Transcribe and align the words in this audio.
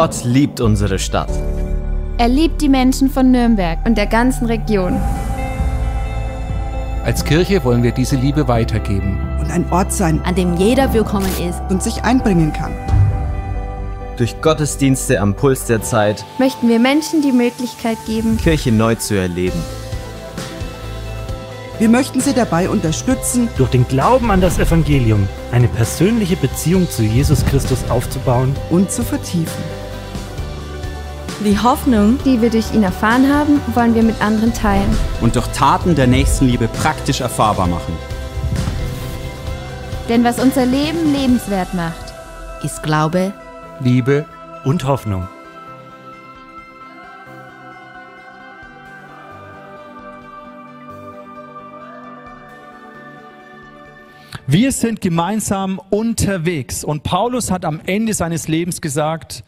Gott 0.00 0.24
liebt 0.24 0.62
unsere 0.62 0.98
Stadt. 0.98 1.28
Er 2.16 2.28
liebt 2.28 2.62
die 2.62 2.70
Menschen 2.70 3.10
von 3.10 3.30
Nürnberg 3.30 3.80
und 3.84 3.98
der 3.98 4.06
ganzen 4.06 4.46
Region. 4.46 4.98
Als 7.04 7.22
Kirche 7.22 7.62
wollen 7.64 7.82
wir 7.82 7.92
diese 7.92 8.16
Liebe 8.16 8.48
weitergeben. 8.48 9.20
Und 9.38 9.50
ein 9.50 9.70
Ort 9.70 9.92
sein, 9.92 10.22
an 10.24 10.34
dem 10.34 10.56
jeder 10.56 10.94
willkommen 10.94 11.30
ist 11.46 11.60
und 11.68 11.82
sich 11.82 12.02
einbringen 12.02 12.50
kann. 12.54 12.72
Durch 14.16 14.40
Gottesdienste 14.40 15.20
am 15.20 15.34
Puls 15.34 15.66
der 15.66 15.82
Zeit 15.82 16.24
möchten 16.38 16.70
wir 16.70 16.78
Menschen 16.78 17.20
die 17.20 17.32
Möglichkeit 17.32 17.98
geben, 18.06 18.38
Kirche 18.38 18.72
neu 18.72 18.94
zu 18.94 19.18
erleben. 19.18 19.62
Wir 21.78 21.90
möchten 21.90 22.22
Sie 22.22 22.32
dabei 22.32 22.70
unterstützen, 22.70 23.50
durch 23.58 23.68
den 23.68 23.86
Glauben 23.86 24.30
an 24.30 24.40
das 24.40 24.58
Evangelium 24.58 25.28
eine 25.52 25.68
persönliche 25.68 26.36
Beziehung 26.36 26.88
zu 26.88 27.02
Jesus 27.02 27.44
Christus 27.44 27.80
aufzubauen 27.90 28.56
und 28.70 28.90
zu 28.90 29.02
vertiefen. 29.02 29.79
Die 31.42 31.58
Hoffnung, 31.58 32.18
die 32.26 32.42
wir 32.42 32.50
durch 32.50 32.70
ihn 32.74 32.82
erfahren 32.82 33.32
haben, 33.32 33.62
wollen 33.74 33.94
wir 33.94 34.02
mit 34.02 34.20
anderen 34.20 34.52
teilen. 34.52 34.94
Und 35.22 35.36
durch 35.36 35.46
Taten 35.48 35.94
der 35.94 36.06
Nächstenliebe 36.06 36.68
praktisch 36.68 37.22
erfahrbar 37.22 37.66
machen. 37.66 37.96
Denn 40.10 40.22
was 40.22 40.38
unser 40.38 40.66
Leben 40.66 41.14
lebenswert 41.14 41.72
macht, 41.72 42.12
ist 42.62 42.82
Glaube, 42.82 43.32
Liebe 43.82 44.26
und 44.66 44.84
Hoffnung. 44.84 45.26
Wir 54.46 54.72
sind 54.72 55.00
gemeinsam 55.00 55.80
unterwegs 55.88 56.84
und 56.84 57.02
Paulus 57.02 57.50
hat 57.50 57.64
am 57.64 57.80
Ende 57.86 58.12
seines 58.12 58.46
Lebens 58.46 58.82
gesagt, 58.82 59.42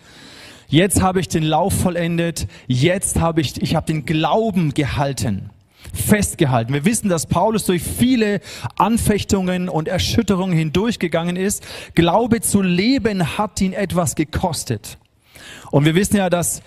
jetzt 0.69 1.03
habe 1.03 1.21
ich 1.21 1.29
den 1.29 1.43
Lauf 1.43 1.75
vollendet, 1.75 2.47
jetzt 2.67 3.21
habe 3.21 3.41
ich, 3.41 3.61
ich 3.61 3.75
habe 3.75 3.87
den 3.87 4.05
Glauben 4.05 4.75
gehalten, 4.75 5.51
festgehalten. 5.93 6.73
Wir 6.73 6.85
wissen, 6.85 7.09
dass 7.09 7.27
Paulus 7.27 7.65
durch 7.65 7.83
viele 7.83 8.41
Anfechtungen 8.77 9.69
und 9.69 9.89
Erschütterungen 9.89 10.57
hindurchgegangen 10.57 11.37
ist. 11.37 11.65
Glaube 11.95 12.41
zu 12.41 12.63
leben 12.63 13.39
hat 13.39 13.61
ihn 13.61 13.73
etwas 13.73 14.15
gekostet. 14.15 14.99
Und 15.71 15.85
wir 15.85 15.95
wissen 15.95 16.17
ja, 16.17 16.31
dass 16.31 16.63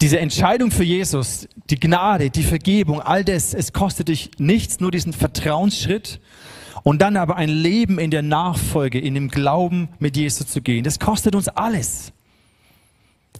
diese 0.00 0.18
Entscheidung 0.18 0.70
für 0.70 0.84
Jesus, 0.84 1.46
die 1.68 1.78
Gnade, 1.78 2.30
die 2.30 2.42
Vergebung, 2.42 3.02
all 3.02 3.24
das, 3.24 3.52
es 3.52 3.72
kostet 3.72 4.08
dich 4.08 4.30
nichts, 4.38 4.80
nur 4.80 4.90
diesen 4.90 5.12
Vertrauensschritt 5.12 6.20
und 6.82 7.02
dann 7.02 7.16
aber 7.16 7.36
ein 7.36 7.50
Leben 7.50 7.98
in 7.98 8.10
der 8.10 8.22
Nachfolge, 8.22 8.98
in 8.98 9.14
dem 9.14 9.28
Glauben 9.28 9.90
mit 9.98 10.16
Jesus 10.16 10.46
zu 10.46 10.62
gehen. 10.62 10.84
Das 10.84 10.98
kostet 10.98 11.34
uns 11.34 11.48
alles. 11.48 12.12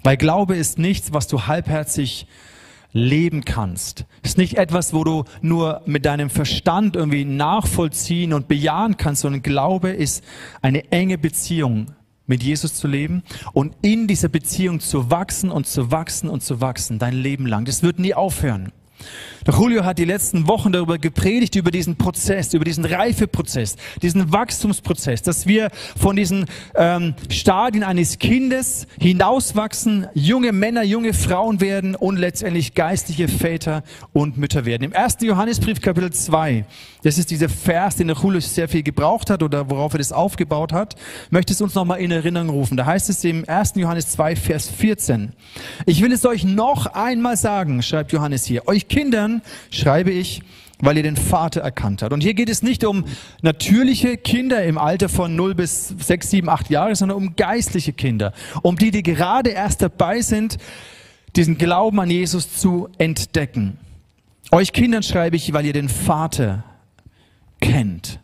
Weil 0.02 0.16
Glaube 0.16 0.56
ist 0.56 0.78
nichts, 0.78 1.12
was 1.12 1.26
du 1.26 1.46
halbherzig 1.46 2.26
leben 2.92 3.44
kannst. 3.44 4.04
Ist 4.22 4.38
nicht 4.38 4.56
etwas, 4.56 4.92
wo 4.92 5.04
du 5.04 5.24
nur 5.42 5.82
mit 5.86 6.04
deinem 6.04 6.30
Verstand 6.30 6.96
irgendwie 6.96 7.24
nachvollziehen 7.24 8.32
und 8.32 8.48
bejahen 8.48 8.96
kannst, 8.96 9.22
sondern 9.22 9.42
Glaube 9.42 9.90
ist 9.90 10.24
eine 10.60 10.90
enge 10.90 11.18
Beziehung 11.18 11.92
mit 12.26 12.42
Jesus 12.42 12.74
zu 12.74 12.88
leben 12.88 13.22
und 13.52 13.74
in 13.82 14.06
dieser 14.06 14.28
Beziehung 14.28 14.80
zu 14.80 15.10
wachsen 15.10 15.50
und 15.50 15.66
zu 15.66 15.90
wachsen 15.90 16.28
und 16.28 16.42
zu 16.42 16.60
wachsen, 16.60 16.98
dein 16.98 17.14
Leben 17.14 17.46
lang. 17.46 17.64
Das 17.64 17.82
wird 17.82 17.98
nie 17.98 18.14
aufhören. 18.14 18.72
Der 19.46 19.54
Julio 19.54 19.84
hat 19.84 19.98
die 19.98 20.04
letzten 20.04 20.46
Wochen 20.46 20.70
darüber 20.70 20.98
gepredigt, 20.98 21.56
über 21.56 21.70
diesen 21.70 21.96
Prozess, 21.96 22.52
über 22.52 22.64
diesen 22.64 22.84
Reifeprozess, 22.84 23.76
diesen 24.02 24.32
Wachstumsprozess, 24.32 25.22
dass 25.22 25.46
wir 25.46 25.70
von 25.96 26.14
diesen 26.14 26.44
ähm, 26.74 27.14
Stadien 27.30 27.82
eines 27.82 28.18
Kindes 28.18 28.86
hinauswachsen, 29.00 30.08
junge 30.12 30.52
Männer, 30.52 30.82
junge 30.82 31.14
Frauen 31.14 31.60
werden 31.60 31.94
und 31.94 32.18
letztendlich 32.18 32.74
geistliche 32.74 33.28
Väter 33.28 33.82
und 34.12 34.36
Mütter 34.36 34.66
werden. 34.66 34.82
Im 34.84 34.94
1. 34.94 35.16
Johannesbrief 35.22 35.80
Kapitel 35.80 36.12
2, 36.12 36.66
das 37.02 37.16
ist 37.16 37.30
dieser 37.30 37.48
Vers, 37.48 37.96
den 37.96 38.08
der 38.08 38.16
Julio 38.16 38.40
sehr 38.40 38.68
viel 38.68 38.82
gebraucht 38.82 39.30
hat 39.30 39.42
oder 39.42 39.70
worauf 39.70 39.94
er 39.94 39.98
das 39.98 40.12
aufgebaut 40.12 40.72
hat, 40.72 40.96
möchte 41.30 41.54
es 41.54 41.62
uns 41.62 41.74
nochmal 41.74 42.00
in 42.00 42.10
Erinnerung 42.10 42.50
rufen. 42.50 42.76
Da 42.76 42.84
heißt 42.84 43.08
es 43.08 43.24
im 43.24 43.48
1. 43.48 43.72
Johannes 43.76 44.10
2, 44.10 44.36
Vers 44.36 44.68
14, 44.68 45.32
ich 45.86 46.02
will 46.02 46.12
es 46.12 46.26
euch 46.26 46.44
noch 46.44 46.86
einmal 46.86 47.38
sagen, 47.38 47.82
schreibt 47.82 48.12
Johannes 48.12 48.44
hier, 48.44 48.68
euch 48.68 48.86
Kindern 48.90 49.40
schreibe 49.70 50.10
ich, 50.10 50.42
weil 50.80 50.96
ihr 50.96 51.02
den 51.02 51.16
Vater 51.16 51.60
erkannt 51.60 52.02
habt. 52.02 52.12
Und 52.12 52.22
hier 52.22 52.34
geht 52.34 52.48
es 52.48 52.62
nicht 52.62 52.84
um 52.84 53.04
natürliche 53.42 54.16
Kinder 54.16 54.62
im 54.64 54.76
Alter 54.76 55.08
von 55.08 55.34
0 55.34 55.54
bis 55.54 55.88
6, 55.88 56.30
7, 56.30 56.48
8 56.48 56.70
Jahre, 56.70 56.94
sondern 56.96 57.16
um 57.16 57.36
geistliche 57.36 57.92
Kinder, 57.92 58.32
um 58.62 58.76
die, 58.76 58.90
die 58.90 59.02
gerade 59.02 59.50
erst 59.50 59.82
dabei 59.82 60.20
sind, 60.20 60.58
diesen 61.36 61.56
Glauben 61.56 62.00
an 62.00 62.10
Jesus 62.10 62.58
zu 62.58 62.88
entdecken. 62.98 63.78
Euch 64.50 64.72
Kindern 64.72 65.02
schreibe 65.02 65.36
ich, 65.36 65.52
weil 65.52 65.64
ihr 65.64 65.72
den 65.72 65.88
Vater 65.88 66.64
kennt. 67.60 68.18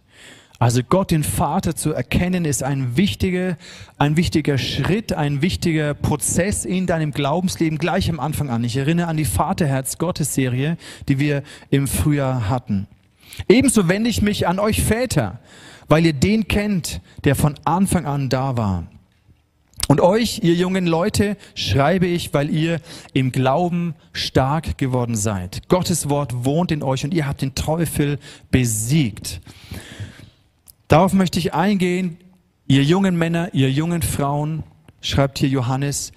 Also 0.59 0.83
Gott 0.83 1.11
den 1.11 1.23
Vater 1.23 1.77
zu 1.77 1.93
erkennen 1.93 2.47
ist 2.47 2.63
ein 2.63 2.97
wichtiger, 2.97 3.59
ein 3.99 4.17
wichtiger 4.17 4.57
Schritt, 4.57 5.13
ein 5.13 5.43
wichtiger 5.43 5.93
Prozess 5.93 6.65
in 6.65 6.87
deinem 6.87 7.13
Glaubensleben 7.13 7.79
gleich 7.79 8.09
am 8.09 8.21
Anfang 8.21 8.49
an. 8.49 8.65
Ich 8.65 8.77
erinnere 8.77 9.09
an 9.09 9.19
die 9.19 9.27
Vaterherz 9.27 9.99
Gottes 9.99 10.35
Serie, 10.35 10.79
die 11.09 11.19
wir 11.19 11.43
im 11.71 11.87
Frühjahr 11.87 12.49
hatten. 12.49 12.87
Ebenso 13.49 13.89
wende 13.89 14.09
ich 14.09 14.23
mich 14.23 14.47
an 14.47 14.59
euch 14.59 14.83
Väter, 14.83 15.41
weil 15.89 16.07
ihr 16.07 16.15
den 16.15 16.49
kennt, 16.49 17.03
der 17.25 17.35
von 17.35 17.55
Anfang 17.65 18.07
an 18.07 18.31
da 18.31 18.57
war. 18.57 18.87
Und 19.89 20.01
euch, 20.01 20.41
ihr 20.43 20.55
jungen 20.55 20.87
Leute, 20.87 21.37
schreibe 21.55 22.07
ich, 22.07 22.35
weil 22.35 22.51
ihr 22.51 22.81
im 23.13 23.31
Glauben 23.31 23.95
stark 24.13 24.79
geworden 24.79 25.15
seid. 25.15 25.69
Gottes 25.69 26.09
Wort 26.09 26.45
wohnt 26.45 26.73
in 26.73 26.83
euch 26.83 27.05
und 27.05 27.15
ihr 27.15 27.29
habt 27.29 27.43
den 27.43 27.55
Teufel 27.55 28.19
besiegt. 28.51 29.41
Darauf 30.89 31.13
möchte 31.13 31.39
ich 31.39 31.53
eingehen, 31.53 32.19
ihr 32.69 32.85
jungen 32.85 33.17
Männer, 33.17 33.53
ihr 33.53 33.71
jungen 33.71 34.03
Frauen, 34.03 34.63
schreibt 35.01 35.39
hier 35.39 35.49
Johannes, 35.49 36.13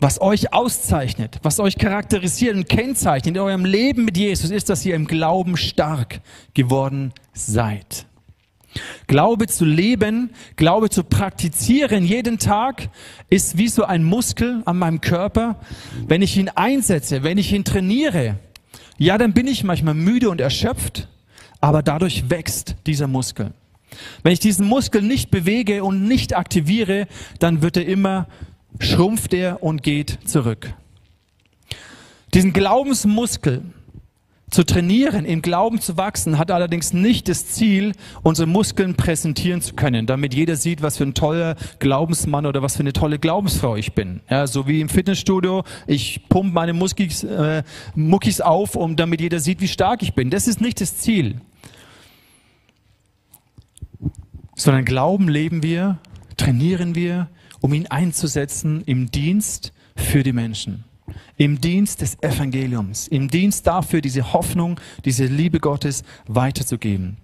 was 0.00 0.20
euch 0.20 0.52
auszeichnet, 0.52 1.38
was 1.42 1.60
euch 1.60 1.76
charakterisiert 1.76 2.56
und 2.56 2.68
kennzeichnet 2.68 3.36
in 3.36 3.40
eurem 3.40 3.64
Leben 3.64 4.04
mit 4.04 4.16
Jesus, 4.16 4.50
ist, 4.50 4.68
dass 4.68 4.84
ihr 4.84 4.94
im 4.94 5.06
Glauben 5.06 5.56
stark 5.56 6.20
geworden 6.54 7.12
seid. 7.32 8.06
Glaube 9.06 9.46
zu 9.46 9.64
leben, 9.64 10.30
Glaube 10.56 10.90
zu 10.90 11.02
praktizieren 11.02 12.04
jeden 12.04 12.38
Tag 12.38 12.90
ist 13.30 13.58
wie 13.58 13.68
so 13.68 13.84
ein 13.84 14.04
Muskel 14.04 14.62
an 14.66 14.78
meinem 14.78 15.00
Körper. 15.00 15.58
Wenn 16.06 16.22
ich 16.22 16.36
ihn 16.36 16.48
einsetze, 16.48 17.22
wenn 17.22 17.38
ich 17.38 17.52
ihn 17.52 17.64
trainiere, 17.64 18.38
ja, 18.98 19.18
dann 19.18 19.32
bin 19.32 19.46
ich 19.46 19.64
manchmal 19.64 19.94
müde 19.94 20.30
und 20.30 20.40
erschöpft, 20.40 21.08
aber 21.60 21.82
dadurch 21.82 22.30
wächst 22.30 22.76
dieser 22.86 23.06
Muskel. 23.06 23.52
Wenn 24.22 24.32
ich 24.32 24.40
diesen 24.40 24.66
Muskel 24.66 25.02
nicht 25.02 25.30
bewege 25.30 25.84
und 25.84 26.06
nicht 26.06 26.36
aktiviere, 26.36 27.06
dann 27.38 27.62
wird 27.62 27.76
er 27.76 27.86
immer, 27.86 28.26
schrumpft 28.80 29.34
er 29.34 29.62
und 29.62 29.82
geht 29.82 30.18
zurück. 30.24 30.74
Diesen 32.34 32.52
Glaubensmuskel 32.52 33.62
zu 34.50 34.64
trainieren, 34.64 35.24
im 35.24 35.42
Glauben 35.42 35.80
zu 35.80 35.96
wachsen, 35.96 36.38
hat 36.38 36.50
allerdings 36.50 36.92
nicht 36.92 37.28
das 37.28 37.46
Ziel, 37.48 37.92
unsere 38.22 38.46
Muskeln 38.46 38.94
präsentieren 38.94 39.60
zu 39.60 39.74
können, 39.74 40.06
damit 40.06 40.34
jeder 40.34 40.56
sieht, 40.56 40.82
was 40.82 40.96
für 40.96 41.04
ein 41.04 41.14
toller 41.14 41.56
Glaubensmann 41.78 42.46
oder 42.46 42.62
was 42.62 42.76
für 42.76 42.80
eine 42.80 42.92
tolle 42.92 43.18
Glaubensfrau 43.18 43.76
ich 43.76 43.92
bin. 43.92 44.20
Ja, 44.30 44.46
so 44.46 44.66
wie 44.66 44.80
im 44.80 44.88
Fitnessstudio, 44.88 45.64
ich 45.86 46.28
pumpe 46.28 46.54
meine 46.54 46.72
Muskis, 46.72 47.24
äh, 47.24 47.62
Muckis 47.94 48.40
auf, 48.40 48.74
um 48.74 48.96
damit 48.96 49.20
jeder 49.20 49.40
sieht, 49.40 49.60
wie 49.60 49.68
stark 49.68 50.02
ich 50.02 50.14
bin. 50.14 50.30
Das 50.30 50.48
ist 50.48 50.60
nicht 50.60 50.80
das 50.80 50.96
Ziel 50.96 51.40
sondern 54.58 54.84
Glauben 54.84 55.28
leben 55.28 55.62
wir, 55.62 55.98
trainieren 56.36 56.94
wir, 56.94 57.28
um 57.60 57.72
ihn 57.72 57.86
einzusetzen 57.86 58.82
im 58.84 59.10
Dienst 59.10 59.72
für 59.96 60.22
die 60.22 60.32
Menschen. 60.32 60.84
Im 61.36 61.60
Dienst 61.60 62.02
des 62.02 62.22
Evangeliums, 62.22 63.08
im 63.08 63.28
Dienst 63.28 63.66
dafür, 63.66 64.00
diese 64.00 64.32
Hoffnung, 64.32 64.78
diese 65.04 65.24
Liebe 65.24 65.58
Gottes 65.60 66.02
weiterzugeben. 66.26 67.16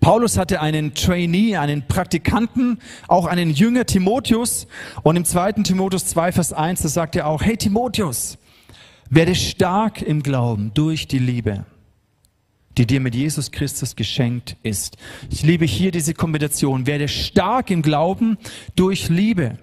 Paulus 0.00 0.36
hatte 0.36 0.60
einen 0.60 0.94
Trainee, 0.94 1.56
einen 1.56 1.86
Praktikanten, 1.86 2.78
auch 3.06 3.26
einen 3.26 3.50
Jünger 3.50 3.84
Timotheus. 3.86 4.66
Und 5.02 5.16
im 5.16 5.24
zweiten 5.24 5.64
Timotheus 5.64 6.06
2, 6.06 6.32
Vers 6.32 6.52
1, 6.52 6.82
da 6.82 6.88
sagt 6.88 7.16
er 7.16 7.26
auch, 7.26 7.42
hey 7.42 7.56
Timotheus, 7.56 8.38
werde 9.10 9.34
stark 9.34 10.02
im 10.02 10.22
Glauben 10.22 10.72
durch 10.74 11.06
die 11.06 11.18
Liebe 11.18 11.64
die 12.76 12.86
dir 12.86 13.00
mit 13.00 13.14
Jesus 13.14 13.50
Christus 13.50 13.96
geschenkt 13.96 14.56
ist. 14.62 14.96
Ich 15.30 15.42
liebe 15.42 15.64
hier 15.64 15.90
diese 15.90 16.14
Kombination. 16.14 16.86
Werde 16.86 17.08
stark 17.08 17.70
im 17.70 17.82
Glauben 17.82 18.38
durch 18.76 19.08
Liebe. 19.08 19.58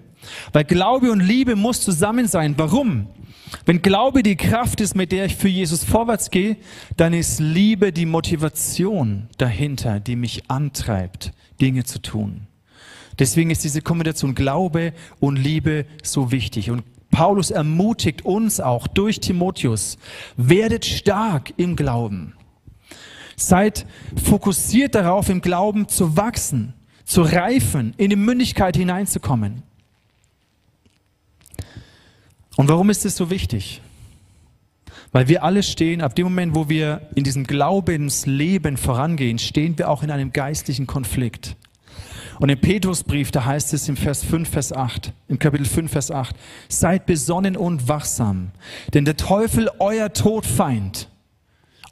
Weil 0.52 0.64
Glaube 0.64 1.12
und 1.12 1.20
Liebe 1.20 1.56
muss 1.56 1.80
zusammen 1.80 2.26
sein. 2.26 2.54
Warum? 2.56 3.06
Wenn 3.64 3.80
Glaube 3.80 4.22
die 4.22 4.36
Kraft 4.36 4.80
ist, 4.80 4.96
mit 4.96 5.12
der 5.12 5.26
ich 5.26 5.36
für 5.36 5.48
Jesus 5.48 5.84
vorwärts 5.84 6.30
gehe, 6.30 6.56
dann 6.96 7.12
ist 7.12 7.38
Liebe 7.38 7.92
die 7.92 8.06
Motivation 8.06 9.28
dahinter, 9.38 10.00
die 10.00 10.16
mich 10.16 10.50
antreibt, 10.50 11.32
Dinge 11.60 11.84
zu 11.84 12.00
tun. 12.00 12.48
Deswegen 13.18 13.50
ist 13.50 13.64
diese 13.64 13.82
Kombination 13.82 14.34
Glaube 14.34 14.92
und 15.20 15.36
Liebe 15.36 15.86
so 16.02 16.32
wichtig. 16.32 16.70
Und 16.70 16.82
Paulus 17.10 17.50
ermutigt 17.50 18.24
uns 18.24 18.60
auch 18.60 18.86
durch 18.86 19.20
Timotheus, 19.20 19.96
werdet 20.36 20.84
stark 20.84 21.54
im 21.56 21.76
Glauben. 21.76 22.34
Seid 23.36 23.86
fokussiert 24.22 24.94
darauf, 24.94 25.28
im 25.28 25.42
Glauben 25.42 25.88
zu 25.88 26.16
wachsen, 26.16 26.74
zu 27.04 27.22
reifen, 27.22 27.94
in 27.98 28.10
die 28.10 28.16
Mündigkeit 28.16 28.76
hineinzukommen. 28.76 29.62
Und 32.56 32.68
warum 32.68 32.88
ist 32.90 33.04
es 33.04 33.16
so 33.16 33.30
wichtig? 33.30 33.82
Weil 35.12 35.28
wir 35.28 35.44
alle 35.44 35.62
stehen, 35.62 36.00
ab 36.00 36.14
dem 36.14 36.24
Moment, 36.24 36.54
wo 36.54 36.68
wir 36.68 37.08
in 37.14 37.24
diesem 37.24 37.44
Glaubensleben 37.44 38.76
vorangehen, 38.76 39.38
stehen 39.38 39.78
wir 39.78 39.88
auch 39.88 40.02
in 40.02 40.10
einem 40.10 40.32
geistlichen 40.32 40.86
Konflikt. 40.86 41.56
Und 42.38 42.48
im 42.48 42.60
Petrusbrief, 42.60 43.30
da 43.30 43.44
heißt 43.44 43.72
es 43.72 43.88
im 43.88 43.96
Vers 43.96 44.24
5, 44.24 44.48
Vers 44.48 44.72
8, 44.72 45.12
im 45.28 45.38
Kapitel 45.38 45.64
5, 45.64 45.90
Vers 45.90 46.10
8, 46.10 46.36
seid 46.68 47.06
besonnen 47.06 47.56
und 47.56 47.88
wachsam, 47.88 48.50
denn 48.92 49.04
der 49.04 49.16
Teufel, 49.16 49.70
euer 49.78 50.12
Todfeind, 50.12 51.08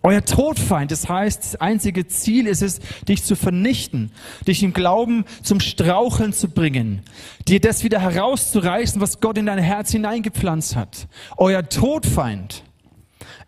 euer 0.05 0.23
Todfeind, 0.23 0.91
das 0.91 1.09
heißt, 1.09 1.43
das 1.43 1.57
einzige 1.57 2.07
Ziel 2.07 2.47
ist 2.47 2.61
es, 2.61 2.79
dich 3.09 3.25
zu 3.25 3.37
vernichten, 3.37 4.13
dich 4.47 4.63
im 4.63 4.75
Glauben 4.75 5.25
zum 5.43 5.61
Straucheln 5.61 6.35
zu 6.35 6.49
bringen, 6.49 7.01
dir 7.49 7.59
das 7.59 7.85
wieder 7.85 8.01
herauszureißen, 8.01 9.01
was 9.01 9.21
Gott 9.21 9.39
in 9.39 9.47
dein 9.47 9.59
Herz 9.59 9.93
hineingepflanzt 9.93 10.77
hat. 10.77 11.09
Euer 11.39 11.67
Todfeind, 11.71 12.65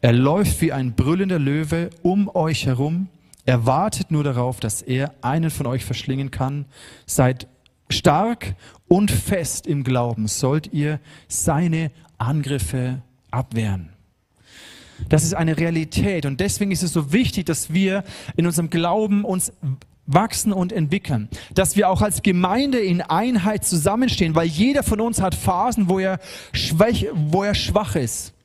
er 0.00 0.14
läuft 0.14 0.62
wie 0.62 0.72
ein 0.72 0.94
brüllender 0.94 1.38
Löwe 1.38 1.90
um 2.02 2.34
euch 2.34 2.64
herum, 2.64 3.08
er 3.44 3.66
wartet 3.66 4.10
nur 4.10 4.24
darauf, 4.24 4.58
dass 4.58 4.80
er 4.80 5.12
einen 5.20 5.50
von 5.50 5.66
euch 5.66 5.84
verschlingen 5.84 6.30
kann. 6.30 6.64
Seid 7.04 7.46
stark 7.90 8.56
und 8.88 9.10
fest 9.10 9.66
im 9.66 9.84
Glauben, 9.84 10.26
sollt 10.26 10.72
ihr 10.72 11.00
seine 11.28 11.92
Angriffe 12.18 13.02
abwehren. 13.30 13.95
Das 15.08 15.24
ist 15.24 15.34
eine 15.34 15.56
Realität. 15.56 16.26
Und 16.26 16.40
deswegen 16.40 16.70
ist 16.70 16.82
es 16.82 16.92
so 16.92 17.12
wichtig, 17.12 17.46
dass 17.46 17.72
wir 17.72 18.04
in 18.36 18.46
unserem 18.46 18.70
Glauben 18.70 19.24
uns 19.24 19.52
wachsen 20.06 20.52
und 20.52 20.72
entwickeln, 20.72 21.28
dass 21.54 21.74
wir 21.74 21.88
auch 21.90 22.00
als 22.00 22.22
Gemeinde 22.22 22.78
in 22.78 23.00
Einheit 23.00 23.64
zusammenstehen, 23.64 24.36
weil 24.36 24.46
jeder 24.46 24.84
von 24.84 25.00
uns 25.00 25.20
hat 25.20 25.34
Phasen, 25.34 25.88
wo 25.88 25.98
er, 25.98 26.20
schwach, 26.52 26.94
wo 27.12 27.42
er 27.42 27.54
schwach 27.54 27.96
ist 27.96 28.35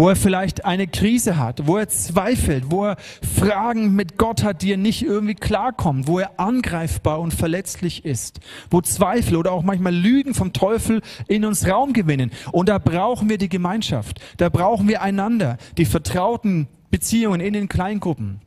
wo 0.00 0.08
er 0.08 0.16
vielleicht 0.16 0.64
eine 0.64 0.86
Krise 0.86 1.36
hat, 1.36 1.66
wo 1.66 1.76
er 1.76 1.86
zweifelt, 1.90 2.70
wo 2.70 2.86
er 2.86 2.96
Fragen 3.20 3.94
mit 3.94 4.16
Gott 4.16 4.42
hat, 4.42 4.62
die 4.62 4.72
er 4.72 4.78
nicht 4.78 5.02
irgendwie 5.02 5.34
klarkommt, 5.34 6.06
wo 6.06 6.18
er 6.18 6.40
angreifbar 6.40 7.20
und 7.20 7.34
verletzlich 7.34 8.06
ist, 8.06 8.40
wo 8.70 8.80
Zweifel 8.80 9.36
oder 9.36 9.52
auch 9.52 9.62
manchmal 9.62 9.94
Lügen 9.94 10.32
vom 10.32 10.54
Teufel 10.54 11.02
in 11.28 11.44
uns 11.44 11.68
Raum 11.68 11.92
gewinnen. 11.92 12.30
Und 12.50 12.70
da 12.70 12.78
brauchen 12.78 13.28
wir 13.28 13.36
die 13.36 13.50
Gemeinschaft, 13.50 14.22
da 14.38 14.48
brauchen 14.48 14.88
wir 14.88 15.02
einander, 15.02 15.58
die 15.76 15.84
vertrauten 15.84 16.68
Beziehungen 16.90 17.42
in 17.42 17.52
den 17.52 17.68
Kleingruppen, 17.68 18.40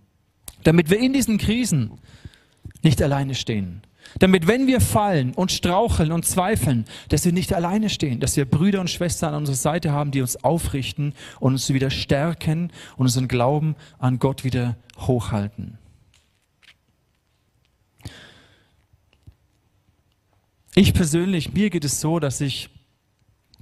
damit 0.63 0.89
wir 0.89 0.97
in 0.97 1.13
diesen 1.13 1.37
Krisen 1.37 1.91
nicht 2.81 2.99
alleine 2.99 3.35
stehen 3.35 3.83
damit 4.19 4.47
wenn 4.47 4.67
wir 4.67 4.79
fallen 4.79 5.33
und 5.33 5.51
straucheln 5.51 6.11
und 6.11 6.25
zweifeln, 6.25 6.85
dass 7.09 7.25
wir 7.25 7.31
nicht 7.31 7.53
alleine 7.53 7.89
stehen, 7.89 8.19
dass 8.19 8.37
wir 8.37 8.45
Brüder 8.45 8.79
und 8.79 8.89
Schwestern 8.89 9.33
an 9.33 9.41
unserer 9.41 9.55
Seite 9.55 9.91
haben, 9.91 10.11
die 10.11 10.21
uns 10.21 10.43
aufrichten 10.43 11.13
und 11.39 11.53
uns 11.53 11.69
wieder 11.73 11.89
stärken 11.89 12.71
und 12.95 13.05
unseren 13.05 13.27
Glauben 13.27 13.75
an 13.99 14.19
Gott 14.19 14.43
wieder 14.43 14.77
hochhalten. 14.97 15.77
Ich 20.75 20.93
persönlich, 20.93 21.53
mir 21.53 21.69
geht 21.69 21.85
es 21.85 22.01
so, 22.01 22.19
dass 22.19 22.41
ich 22.41 22.69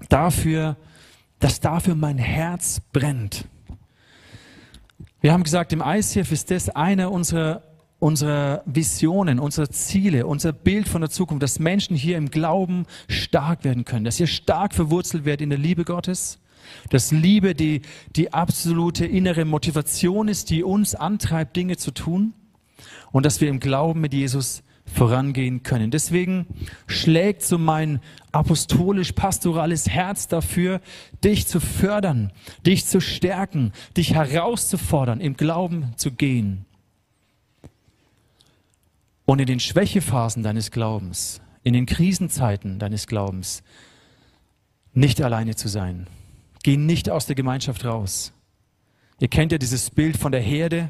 dafür, 0.08 0.78
dass 1.40 1.60
dafür 1.60 1.96
mein 1.96 2.18
Herz 2.18 2.82
brennt. 2.94 3.46
Wir 5.20 5.34
haben 5.34 5.44
gesagt, 5.44 5.74
im 5.74 5.84
ICF 5.86 6.32
ist 6.32 6.52
das 6.52 6.70
einer 6.70 7.12
unserer 7.12 7.64
unsere 8.02 8.64
Visionen, 8.66 9.40
unsere 9.40 9.70
Ziele, 9.70 10.26
unser 10.26 10.54
Bild 10.54 10.90
von 10.90 11.02
der 11.02 11.12
Zukunft, 11.12 11.44
dass 11.44 11.60
Menschen 11.60 11.96
hier 11.96 12.18
im 12.18 12.32
Glauben 12.32 12.88
stark 13.08 13.64
werden 13.64 13.86
können, 13.86 14.06
dass 14.06 14.20
ihr 14.20 14.26
stark 14.26 14.74
verwurzelt 14.74 15.24
werdet 15.24 15.42
in 15.42 15.52
der 15.52 15.60
Liebe 15.60 15.86
Gottes, 15.86 16.40
dass 16.90 17.12
Liebe 17.12 17.54
die, 17.54 17.84
die 18.16 18.34
absolute 18.34 19.06
innere 19.06 19.46
Motivation 19.46 20.28
ist, 20.30 20.50
die 20.50 20.64
uns 20.64 20.96
antreibt, 20.96 21.56
Dinge 21.56 21.78
zu 21.78 21.92
tun 21.92 22.34
und 23.12 23.24
dass 23.24 23.40
wir 23.40 23.50
im 23.50 23.60
Glauben 23.60 24.02
mit 24.02 24.16
Jesus 24.16 24.64
vorangehen 24.84 25.62
können. 25.62 25.92
Deswegen 25.92 26.48
schlägt 26.88 27.44
so 27.44 27.60
mein 27.60 28.00
apostolisch-pastorales 28.32 29.90
Herz 29.90 30.28
dafür, 30.28 30.82
dich 31.24 31.46
zu 31.46 31.60
fördern, 31.60 32.32
dich 32.66 32.88
zu 32.88 33.00
stärken, 33.00 33.74
dich 33.96 34.16
herauszufordern, 34.16 35.22
im 35.22 35.38
Glauben 35.38 35.94
zu 35.98 36.12
gehen. 36.12 36.66
Und 39.32 39.40
in 39.40 39.48
den 39.48 39.62
Schwächephasen 39.62 40.44
deines 40.44 40.72
Glaubens, 40.72 41.40
in 41.64 41.72
den 41.72 41.86
Krisenzeiten 41.86 42.80
deines 42.80 43.08
Glaubens, 43.08 43.64
nicht 44.92 45.22
alleine 45.22 45.56
zu 45.56 45.70
sein. 45.70 46.08
Geh 46.64 46.76
nicht 46.76 47.10
aus 47.10 47.28
der 47.28 47.38
Gemeinschaft 47.38 47.86
raus. 47.86 48.34
Ihr 49.22 49.30
kennt 49.30 49.54
ja 49.54 49.58
dieses 49.58 49.90
Bild 49.90 50.18
von 50.18 50.34
der 50.34 50.42
Herde. 50.42 50.90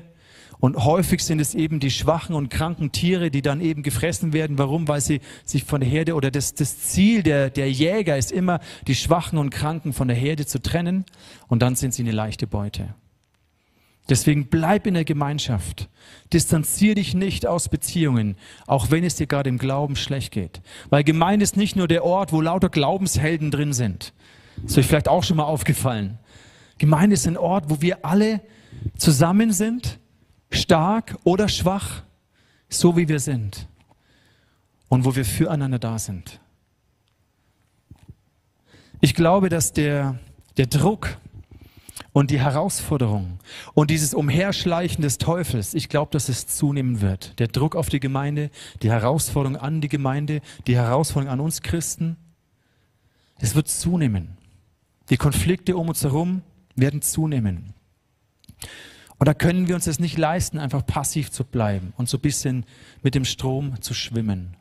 Und 0.60 0.76
häufig 0.76 1.24
sind 1.24 1.40
es 1.40 1.54
eben 1.54 1.80
die 1.80 1.92
schwachen 1.92 2.34
und 2.34 2.50
kranken 2.50 2.92
Tiere, 2.92 3.30
die 3.30 3.44
dann 3.44 3.62
eben 3.62 3.84
gefressen 3.84 4.34
werden. 4.34 4.58
Warum? 4.58 4.88
Weil 4.88 5.02
sie 5.02 5.22
sich 5.46 5.64
von 5.64 5.82
der 5.82 5.90
Herde 5.92 6.16
oder 6.16 6.32
das, 6.32 6.56
das 6.56 6.80
Ziel 6.80 7.22
der, 7.22 7.52
der 7.52 7.70
Jäger 7.70 8.18
ist 8.18 8.32
immer, 8.32 8.60
die 8.88 8.96
Schwachen 8.96 9.38
und 9.38 9.52
Kranken 9.52 9.94
von 9.94 10.08
der 10.08 10.18
Herde 10.18 10.48
zu 10.48 10.60
trennen. 10.60 11.06
Und 11.48 11.62
dann 11.62 11.76
sind 11.76 11.94
sie 11.94 12.02
eine 12.02 12.12
leichte 12.12 12.48
Beute. 12.48 12.96
Deswegen 14.12 14.48
bleib 14.48 14.88
in 14.88 14.94
der 14.94 15.06
Gemeinschaft. 15.06 15.88
Distanzier 16.34 16.96
dich 16.96 17.14
nicht 17.14 17.48
aus 17.48 17.70
Beziehungen, 17.70 18.36
auch 18.68 18.92
wenn 18.92 19.06
es 19.06 19.16
dir 19.16 19.26
gerade 19.26 19.48
im 19.48 19.58
Glauben 19.58 19.96
schlecht 19.96 20.34
geht. 20.34 20.60
Weil 20.90 21.06
Gemeinde 21.06 21.44
ist 21.44 21.56
nicht 21.56 21.78
nur 21.78 21.88
der 21.88 22.04
Ort, 22.04 22.34
wo 22.34 22.42
lauter 22.42 22.68
Glaubenshelden 22.68 23.52
drin 23.52 23.72
sind. 23.72 24.12
Das 24.58 24.72
ist 24.72 24.80
euch 24.80 24.88
vielleicht 24.88 25.08
auch 25.08 25.24
schon 25.24 25.38
mal 25.38 25.46
aufgefallen. 25.46 26.20
Gemeinde 26.78 27.14
ist 27.14 27.26
ein 27.26 27.38
Ort, 27.38 27.70
wo 27.70 27.82
wir 27.82 28.04
alle 28.04 28.42
zusammen 28.98 29.54
sind, 29.54 29.98
stark 30.50 31.18
oder 31.24 31.48
schwach, 31.48 32.04
so 32.68 32.98
wie 32.98 33.08
wir 33.08 33.22
sind. 33.22 33.70
Und 34.90 35.06
wo 35.06 35.16
wir 35.16 35.24
füreinander 35.24 35.80
da 35.80 35.98
sind. 35.98 36.42
Ich 39.00 39.16
glaube, 39.16 39.48
dass 39.48 39.72
der, 39.72 40.20
der 40.58 40.66
Druck, 40.66 41.18
und 42.14 42.32
die 42.32 42.40
Herausforderung 42.40 43.40
und 43.74 43.90
dieses 43.90 44.14
Umherschleichen 44.14 45.02
des 45.02 45.18
Teufels, 45.18 45.74
ich 45.74 45.90
glaube, 45.90 46.12
dass 46.12 46.30
es 46.30 46.48
zunehmen 46.48 47.02
wird. 47.02 47.40
Der 47.40 47.48
Druck 47.48 47.76
auf 47.76 47.90
die 47.90 48.00
Gemeinde, 48.00 48.50
die 48.82 48.92
Herausforderung 48.92 49.58
an 49.58 49.82
die 49.82 49.88
Gemeinde, 49.88 50.42
die 50.68 50.76
Herausforderung 50.76 51.32
an 51.32 51.40
uns 51.40 51.62
Christen, 51.62 52.18
es 53.40 53.56
wird 53.56 53.68
zunehmen. 53.68 54.38
Die 55.10 55.18
Konflikte 55.18 55.76
um 55.76 55.90
uns 55.90 56.04
herum 56.04 56.42
werden 56.76 57.02
zunehmen. 57.02 57.74
Und 59.18 59.28
da 59.28 59.34
können 59.34 59.68
wir 59.68 59.76
uns 59.76 59.88
es 59.88 60.00
nicht 60.00 60.18
leisten, 60.18 60.58
einfach 60.58 60.86
passiv 60.86 61.32
zu 61.32 61.44
bleiben 61.44 61.94
und 61.98 62.10
so 62.10 62.18
ein 62.18 62.22
bisschen 62.22 62.66
mit 63.04 63.14
dem 63.14 63.26
Strom 63.26 63.80
zu 63.82 63.94
schwimmen. 63.94 64.56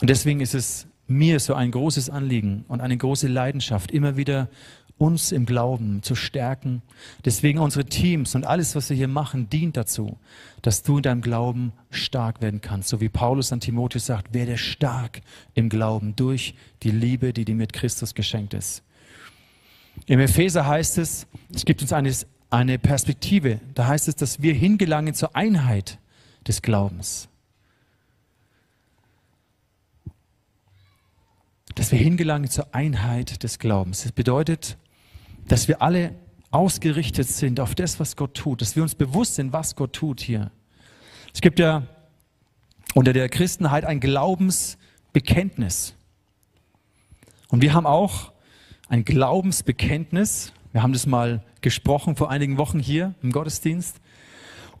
Und 0.00 0.10
deswegen 0.10 0.40
ist 0.40 0.54
es 0.54 0.86
mir 1.06 1.40
so 1.40 1.54
ein 1.54 1.70
großes 1.70 2.10
Anliegen 2.10 2.64
und 2.68 2.80
eine 2.80 2.96
große 2.96 3.28
Leidenschaft, 3.28 3.90
immer 3.90 4.16
wieder 4.16 4.48
uns 5.02 5.32
im 5.32 5.46
Glauben 5.46 6.00
zu 6.04 6.14
stärken. 6.14 6.80
Deswegen 7.24 7.58
unsere 7.58 7.84
Teams 7.84 8.36
und 8.36 8.46
alles, 8.46 8.76
was 8.76 8.88
wir 8.88 8.96
hier 8.96 9.08
machen, 9.08 9.50
dient 9.50 9.76
dazu, 9.76 10.16
dass 10.62 10.84
du 10.84 10.98
in 10.98 11.02
deinem 11.02 11.22
Glauben 11.22 11.72
stark 11.90 12.40
werden 12.40 12.60
kannst. 12.60 12.88
So 12.88 13.00
wie 13.00 13.08
Paulus 13.08 13.52
an 13.52 13.58
Timotheus 13.58 14.06
sagt, 14.06 14.32
werde 14.32 14.56
stark 14.56 15.20
im 15.54 15.68
Glauben 15.68 16.14
durch 16.14 16.54
die 16.84 16.92
Liebe, 16.92 17.32
die 17.32 17.44
dir 17.44 17.56
mit 17.56 17.72
Christus 17.72 18.14
geschenkt 18.14 18.54
ist. 18.54 18.84
Im 20.06 20.20
Epheser 20.20 20.68
heißt 20.68 20.98
es, 20.98 21.26
es 21.52 21.64
gibt 21.64 21.82
uns 21.82 21.92
eine, 21.92 22.14
eine 22.50 22.78
Perspektive, 22.78 23.60
da 23.74 23.88
heißt 23.88 24.06
es, 24.06 24.14
dass 24.14 24.40
wir 24.40 24.54
hingelangen 24.54 25.14
zur 25.14 25.34
Einheit 25.34 25.98
des 26.46 26.62
Glaubens. 26.62 27.28
dass 31.74 31.90
wir 31.90 31.98
hingelangen 31.98 32.50
zur 32.50 32.74
Einheit 32.74 33.42
des 33.42 33.58
Glaubens. 33.58 34.02
Das 34.02 34.12
bedeutet, 34.12 34.76
dass 35.48 35.68
wir 35.68 35.82
alle 35.82 36.14
ausgerichtet 36.50 37.28
sind 37.28 37.60
auf 37.60 37.74
das, 37.74 37.98
was 37.98 38.16
Gott 38.16 38.34
tut, 38.34 38.60
dass 38.60 38.76
wir 38.76 38.82
uns 38.82 38.94
bewusst 38.94 39.36
sind, 39.36 39.52
was 39.52 39.74
Gott 39.74 39.92
tut 39.94 40.20
hier. 40.20 40.50
Es 41.34 41.40
gibt 41.40 41.58
ja 41.58 41.86
unter 42.94 43.12
der 43.12 43.28
Christenheit 43.28 43.84
ein 43.84 44.00
Glaubensbekenntnis. 44.00 45.94
Und 47.48 47.62
wir 47.62 47.72
haben 47.72 47.86
auch 47.86 48.32
ein 48.88 49.04
Glaubensbekenntnis. 49.04 50.52
Wir 50.72 50.82
haben 50.82 50.92
das 50.92 51.06
mal 51.06 51.42
gesprochen 51.62 52.16
vor 52.16 52.30
einigen 52.30 52.58
Wochen 52.58 52.78
hier 52.78 53.14
im 53.22 53.32
Gottesdienst. 53.32 54.00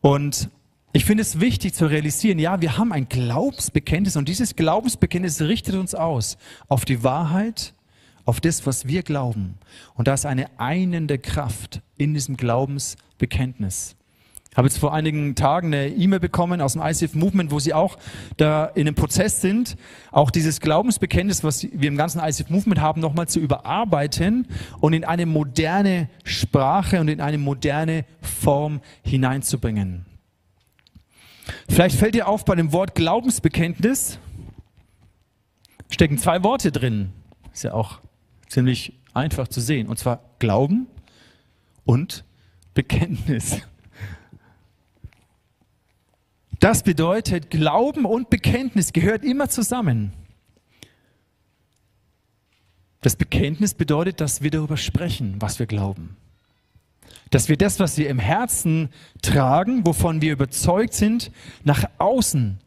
Und 0.00 0.50
Ich 0.94 1.06
finde 1.06 1.22
es 1.22 1.40
wichtig 1.40 1.72
zu 1.72 1.86
realisieren, 1.86 2.38
ja, 2.38 2.60
wir 2.60 2.76
haben 2.76 2.92
ein 2.92 3.08
Glaubensbekenntnis 3.08 4.16
und 4.16 4.28
dieses 4.28 4.56
Glaubensbekenntnis 4.56 5.40
richtet 5.40 5.74
uns 5.74 5.94
aus 5.94 6.36
auf 6.68 6.84
die 6.84 7.02
Wahrheit, 7.02 7.72
auf 8.24 8.40
das, 8.40 8.66
was 8.66 8.86
wir 8.86 9.02
glauben. 9.02 9.58
Und 9.94 10.08
da 10.08 10.14
ist 10.14 10.26
eine 10.26 10.46
einende 10.58 11.18
Kraft 11.18 11.80
in 11.96 12.14
diesem 12.14 12.36
Glaubensbekenntnis. 12.36 13.96
Ich 14.52 14.58
habe 14.58 14.68
jetzt 14.68 14.76
vor 14.76 14.92
einigen 14.92 15.34
Tagen 15.34 15.68
eine 15.68 15.88
E-Mail 15.88 16.20
bekommen 16.20 16.60
aus 16.60 16.74
dem 16.74 16.82
ICF 16.82 17.14
Movement, 17.14 17.50
wo 17.50 17.58
sie 17.58 17.72
auch 17.72 17.96
da 18.36 18.66
in 18.66 18.82
einem 18.82 18.94
Prozess 18.94 19.40
sind, 19.40 19.78
auch 20.10 20.30
dieses 20.30 20.60
Glaubensbekenntnis, 20.60 21.42
was 21.42 21.62
wir 21.62 21.88
im 21.88 21.96
ganzen 21.96 22.20
ICF 22.20 22.50
Movement 22.50 22.78
haben, 22.78 23.00
nochmal 23.00 23.28
zu 23.28 23.40
überarbeiten 23.40 24.46
und 24.80 24.92
in 24.92 25.04
eine 25.06 25.24
moderne 25.24 26.10
Sprache 26.22 27.00
und 27.00 27.08
in 27.08 27.22
eine 27.22 27.38
moderne 27.38 28.04
Form 28.20 28.82
hineinzubringen. 29.02 30.04
Vielleicht 31.70 31.96
fällt 31.96 32.14
dir 32.14 32.28
auf, 32.28 32.44
bei 32.44 32.54
dem 32.54 32.72
Wort 32.72 32.94
Glaubensbekenntnis 32.94 34.18
stecken 35.88 36.18
zwei 36.18 36.44
Worte 36.44 36.72
drin. 36.72 37.14
Ist 37.54 37.64
ja 37.64 37.72
auch 37.72 38.00
ziemlich 38.52 38.92
einfach 39.14 39.48
zu 39.48 39.60
sehen. 39.60 39.88
Und 39.88 39.98
zwar 39.98 40.20
Glauben 40.38 40.86
und 41.84 42.24
Bekenntnis. 42.74 43.62
Das 46.60 46.82
bedeutet, 46.82 47.50
Glauben 47.50 48.04
und 48.04 48.30
Bekenntnis 48.30 48.92
gehört 48.92 49.24
immer 49.24 49.48
zusammen. 49.48 50.12
Das 53.00 53.16
Bekenntnis 53.16 53.74
bedeutet, 53.74 54.20
dass 54.20 54.42
wir 54.42 54.50
darüber 54.50 54.76
sprechen, 54.76 55.36
was 55.40 55.58
wir 55.58 55.66
glauben. 55.66 56.16
Dass 57.30 57.48
wir 57.48 57.56
das, 57.56 57.80
was 57.80 57.96
wir 57.96 58.08
im 58.10 58.18
Herzen 58.18 58.90
tragen, 59.22 59.84
wovon 59.86 60.20
wir 60.20 60.32
überzeugt 60.32 60.92
sind, 60.92 61.32
nach 61.64 61.84
außen 61.98 62.58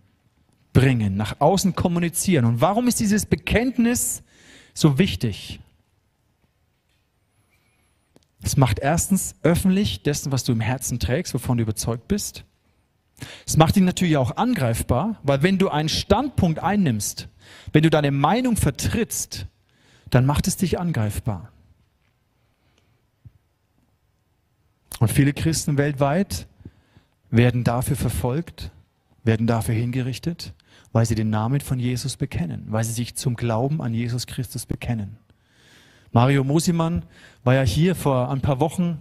bringen, 0.74 1.16
nach 1.16 1.40
außen 1.40 1.76
kommunizieren. 1.76 2.44
Und 2.44 2.60
warum 2.60 2.88
ist 2.88 3.00
dieses 3.00 3.26
Bekenntnis 3.26 4.24
so 4.74 4.98
wichtig? 4.98 5.62
Es 8.46 8.58
macht 8.58 8.78
erstens 8.78 9.34
öffentlich 9.42 10.04
dessen, 10.04 10.32
was 10.32 10.44
du 10.44 10.52
im 10.52 10.60
Herzen 10.60 11.00
trägst, 11.00 11.34
wovon 11.34 11.58
du 11.58 11.64
überzeugt 11.64 12.08
bist. 12.08 12.46
Es 13.48 13.58
macht 13.58 13.76
ihn 13.76 13.86
natürlich 13.86 14.18
auch 14.18 14.38
angreifbar, 14.38 15.20
weil 15.24 15.42
wenn 15.42 15.58
du 15.58 15.70
einen 15.70 15.90
Standpunkt 15.90 16.60
einnimmst, 16.60 17.28
wenn 17.74 17.82
du 17.82 17.90
deine 17.90 18.12
Meinung 18.12 18.56
vertrittst, 18.56 19.48
dann 20.12 20.28
macht 20.28 20.48
es 20.48 20.58
dich 20.58 20.80
angreifbar. 20.80 21.52
Und 25.00 25.12
viele 25.12 25.34
Christen 25.34 25.80
weltweit 25.80 26.48
werden 27.32 27.64
dafür 27.64 27.96
verfolgt, 27.96 28.70
werden 29.24 29.48
dafür 29.48 29.74
hingerichtet, 29.74 30.54
weil 30.92 31.08
sie 31.08 31.16
den 31.16 31.32
Namen 31.32 31.62
von 31.62 31.80
Jesus 31.80 32.16
bekennen, 32.16 32.66
weil 32.68 32.84
sie 32.84 32.94
sich 32.94 33.16
zum 33.16 33.36
Glauben 33.36 33.82
an 33.82 33.96
Jesus 33.96 34.28
Christus 34.28 34.68
bekennen. 34.68 35.18
Mario 36.16 36.46
Mosimann 36.46 37.04
war 37.44 37.56
ja 37.56 37.64
hier 37.64 37.94
vor 37.94 38.32
ein 38.32 38.40
paar 38.40 38.62
Wochen 38.62 39.00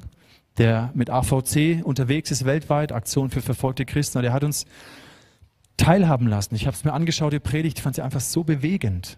der 0.59 0.90
mit 0.94 1.11
AVC 1.11 1.85
unterwegs 1.85 2.33
ist 2.33 2.44
weltweit, 2.44 2.90
Aktion 2.90 3.30
für 3.30 3.40
verfolgte 3.40 3.85
Christen. 3.85 4.18
Und 4.18 4.23
der 4.23 4.33
hat 4.33 4.42
uns 4.42 4.66
teilhaben 5.76 6.26
lassen. 6.26 6.56
Ich 6.56 6.66
habe 6.66 6.76
es 6.76 6.83
mir 6.83 6.92
angeschaut, 6.92 7.33
die 7.33 7.38
Predigt, 7.38 7.78
fand 7.78 7.94
sie 7.94 8.02
einfach 8.02 8.21
so 8.21 8.42
bewegend. 8.42 9.16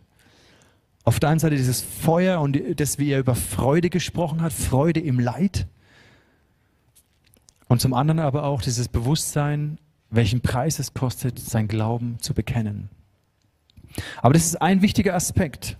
Auf 1.04 1.20
der 1.20 1.30
einen 1.30 1.38
Seite 1.38 1.56
dieses 1.56 1.80
Feuer 1.80 2.42
und 2.42 2.58
das, 2.76 2.98
wie 2.98 3.10
er 3.10 3.18
über 3.18 3.34
Freude 3.34 3.88
gesprochen 3.88 4.42
hat, 4.42 4.52
Freude 4.52 5.00
im 5.00 5.18
Leid. 5.18 5.66
Und 7.68 7.80
zum 7.80 7.94
anderen 7.94 8.20
aber 8.20 8.44
auch 8.44 8.60
dieses 8.60 8.88
Bewusstsein, 8.88 9.78
welchen 10.10 10.42
Preis 10.42 10.78
es 10.78 10.92
kostet, 10.92 11.38
sein 11.38 11.66
Glauben 11.66 12.18
zu 12.20 12.34
bekennen. 12.34 12.90
Aber 14.20 14.34
das 14.34 14.44
ist 14.44 14.60
ein 14.60 14.82
wichtiger 14.82 15.14
Aspekt, 15.14 15.78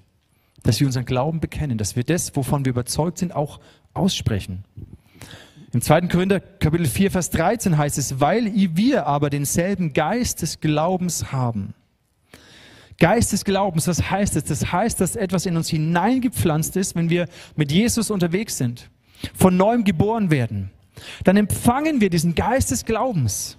dass 0.66 0.80
wir 0.80 0.87
unseren 0.87 1.04
Glauben 1.04 1.40
bekennen, 1.40 1.78
dass 1.78 1.96
wir 1.96 2.04
das, 2.04 2.35
wovon 2.35 2.64
wir 2.64 2.70
überzeugt 2.70 3.18
sind, 3.18 3.35
auch 3.35 3.61
aussprechen. 3.94 4.64
Im 5.73 5.80
2. 5.80 6.02
Korinther 6.02 6.40
Kapitel 6.40 6.87
4, 6.87 7.11
Vers 7.11 7.30
13 7.30 7.78
heißt 7.78 7.99
es, 7.99 8.20
weil 8.20 8.52
wir 8.54 9.06
aber 9.06 9.30
denselben 9.30 9.92
Geist 9.92 10.42
des 10.42 10.61
Glaubens 10.61 11.32
haben. 11.32 11.75
Geist 12.99 13.32
des 13.32 13.44
Glaubens, 13.44 13.87
was 13.87 14.11
heißt 14.11 14.37
es? 14.37 14.44
Das 14.44 14.73
heißt, 14.73 15.00
dass 15.00 15.16
etwas 15.16 15.46
in 15.46 15.56
uns 15.56 15.68
hineingepflanzt 15.68 16.76
ist, 16.76 16.94
wenn 16.94 17.11
wir 17.11 17.28
mit 17.54 17.70
Jesus 17.70 18.11
unterwegs 18.11 18.56
sind, 18.56 18.90
von 19.35 19.56
neuem 19.56 19.85
geboren 19.85 20.30
werden. 20.30 20.70
Dann 21.25 21.37
empfangen 21.37 22.00
wir 22.00 22.11
diesen 22.11 22.35
Geist 22.35 22.70
des 22.70 22.85
Glaubens. 22.85 23.58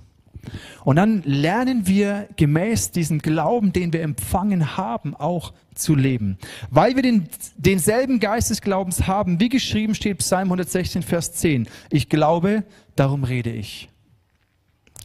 Und 0.84 0.96
dann 0.96 1.22
lernen 1.24 1.88
wir 1.88 2.28
gemäß 2.36 2.92
diesem 2.92 3.20
Glauben, 3.20 3.74
den 3.74 3.94
wir 3.94 4.02
empfangen 4.02 4.78
haben, 4.78 5.16
auch 5.16 5.54
zu 5.76 5.96
leben. 5.96 6.38
Weil 6.70 6.96
wir 6.96 7.04
den, 7.04 7.28
denselben 7.58 8.20
Geist 8.20 8.50
des 8.50 8.62
Glaubens 8.62 9.08
haben, 9.08 9.40
wie 9.40 9.50
geschrieben 9.50 9.96
steht 9.96 10.20
Psalm 10.20 10.48
116, 10.48 11.04
Vers 11.04 11.34
10. 11.34 11.68
Ich 11.90 12.10
glaube, 12.10 12.64
darum 12.96 13.24
rede 13.24 13.52
ich. 13.52 13.90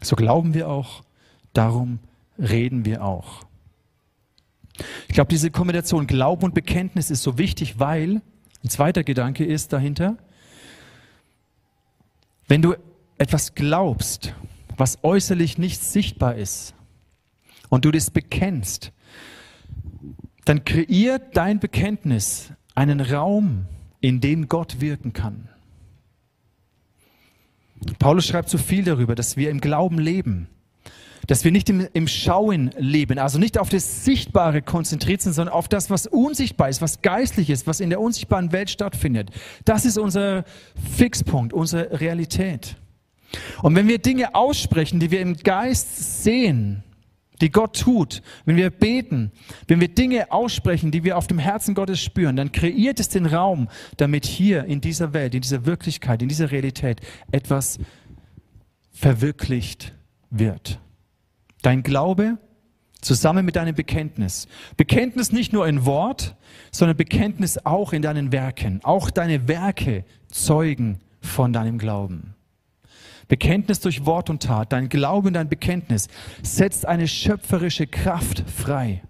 So 0.02 0.16
glauben 0.16 0.54
wir 0.54 0.68
auch, 0.68 1.02
darum 1.52 1.98
reden 2.38 2.84
wir 2.84 3.04
auch. 3.04 3.44
Ich 5.08 5.14
glaube, 5.14 5.28
diese 5.28 5.50
Kombination 5.50 6.06
Glauben 6.06 6.44
und 6.44 6.54
Bekenntnis 6.54 7.10
ist 7.10 7.22
so 7.22 7.38
wichtig, 7.38 7.78
weil 7.78 8.22
ein 8.64 8.70
zweiter 8.70 9.04
Gedanke 9.04 9.44
ist 9.44 9.72
dahinter, 9.72 10.16
wenn 12.48 12.62
du 12.62 12.74
etwas 13.18 13.54
glaubst, 13.54 14.34
was 14.76 14.98
äußerlich 15.02 15.58
nicht 15.58 15.82
sichtbar 15.82 16.36
ist, 16.36 16.74
und 17.72 17.86
du 17.86 17.90
das 17.90 18.10
bekennst, 18.10 18.92
dann 20.44 20.62
kreiert 20.66 21.34
dein 21.38 21.58
Bekenntnis 21.58 22.52
einen 22.74 23.00
Raum, 23.00 23.64
in 24.02 24.20
dem 24.20 24.46
Gott 24.46 24.82
wirken 24.82 25.14
kann. 25.14 25.48
Paulus 27.98 28.26
schreibt 28.26 28.50
so 28.50 28.58
viel 28.58 28.84
darüber, 28.84 29.14
dass 29.14 29.38
wir 29.38 29.48
im 29.48 29.62
Glauben 29.62 29.98
leben, 29.98 30.48
dass 31.26 31.44
wir 31.44 31.50
nicht 31.50 31.70
im, 31.70 31.88
im, 31.94 32.08
Schauen 32.08 32.72
leben, 32.76 33.18
also 33.18 33.38
nicht 33.38 33.56
auf 33.56 33.70
das 33.70 34.04
Sichtbare 34.04 34.60
konzentriert 34.60 35.22
sind, 35.22 35.32
sondern 35.32 35.54
auf 35.54 35.66
das, 35.66 35.88
was 35.88 36.06
unsichtbar 36.06 36.68
ist, 36.68 36.82
was 36.82 37.00
geistlich 37.00 37.48
ist, 37.48 37.66
was 37.66 37.80
in 37.80 37.88
der 37.88 38.02
unsichtbaren 38.02 38.52
Welt 38.52 38.68
stattfindet. 38.68 39.30
Das 39.64 39.86
ist 39.86 39.96
unser 39.96 40.44
Fixpunkt, 40.94 41.54
unsere 41.54 42.00
Realität. 42.00 42.76
Und 43.62 43.74
wenn 43.74 43.88
wir 43.88 43.98
Dinge 43.98 44.34
aussprechen, 44.34 45.00
die 45.00 45.10
wir 45.10 45.20
im 45.20 45.36
Geist 45.36 46.22
sehen, 46.22 46.82
die 47.40 47.50
Gott 47.50 47.80
tut, 47.80 48.22
wenn 48.44 48.56
wir 48.56 48.70
beten, 48.70 49.32
wenn 49.66 49.80
wir 49.80 49.88
Dinge 49.88 50.30
aussprechen, 50.30 50.92
die 50.92 51.02
wir 51.02 51.18
auf 51.18 51.26
dem 51.26 51.38
Herzen 51.38 51.74
Gottes 51.74 52.00
spüren, 52.00 52.36
dann 52.36 52.52
kreiert 52.52 53.00
es 53.00 53.08
den 53.08 53.26
Raum, 53.26 53.68
damit 53.96 54.24
hier 54.24 54.64
in 54.64 54.80
dieser 54.80 55.12
Welt, 55.12 55.34
in 55.34 55.40
dieser 55.40 55.66
Wirklichkeit, 55.66 56.22
in 56.22 56.28
dieser 56.28 56.52
Realität 56.52 57.00
etwas 57.32 57.78
verwirklicht 58.92 59.92
wird. 60.30 60.78
Dein 61.62 61.82
Glaube 61.82 62.38
zusammen 63.00 63.44
mit 63.44 63.56
deinem 63.56 63.74
Bekenntnis. 63.74 64.46
Bekenntnis 64.76 65.32
nicht 65.32 65.52
nur 65.52 65.66
in 65.66 65.84
Wort, 65.84 66.36
sondern 66.70 66.96
Bekenntnis 66.96 67.58
auch 67.66 67.92
in 67.92 68.02
deinen 68.02 68.30
Werken. 68.30 68.80
Auch 68.84 69.10
deine 69.10 69.48
Werke 69.48 70.04
zeugen 70.30 71.00
von 71.20 71.52
deinem 71.52 71.78
Glauben. 71.78 72.31
Bekenntnis 73.28 73.80
durch 73.80 74.06
Wort 74.06 74.30
und 74.30 74.42
Tat, 74.42 74.72
dein 74.72 74.88
Glaube 74.88 75.28
und 75.28 75.34
dein 75.34 75.48
Bekenntnis 75.48 76.08
setzt 76.42 76.86
eine 76.86 77.08
schöpferische 77.08 77.86
Kraft 77.86 78.44
frei, 78.48 79.02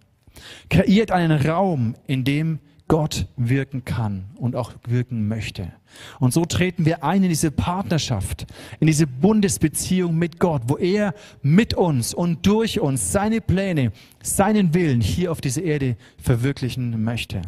kreiert 0.71 1.11
einen 1.11 1.47
Raum, 1.47 1.95
in 2.07 2.25
dem 2.25 2.61
Gott 2.89 3.27
wirken 3.37 3.87
kann 3.87 4.27
und 4.37 4.55
auch 4.55 4.73
wirken 4.87 5.27
möchte. 5.27 5.73
Und 6.21 6.35
so 6.35 6.45
treten 6.45 6.85
wir 6.85 7.03
ein 7.03 7.23
in 7.23 7.31
diese 7.31 7.51
Partnerschaft, 7.51 8.47
in 8.81 8.87
diese 8.87 9.07
Bundesbeziehung 9.07 10.15
mit 10.17 10.39
Gott, 10.39 10.65
wo 10.67 10.77
er 10.77 11.15
mit 11.41 11.73
uns 11.73 12.13
und 12.13 12.47
durch 12.47 12.81
uns 12.81 13.11
seine 13.11 13.41
Pläne, 13.41 13.93
seinen 14.23 14.75
Willen 14.75 15.01
hier 15.01 15.33
auf 15.33 15.41
dieser 15.41 15.63
Erde 15.63 15.97
verwirklichen 16.19 17.03
möchte. 17.03 17.41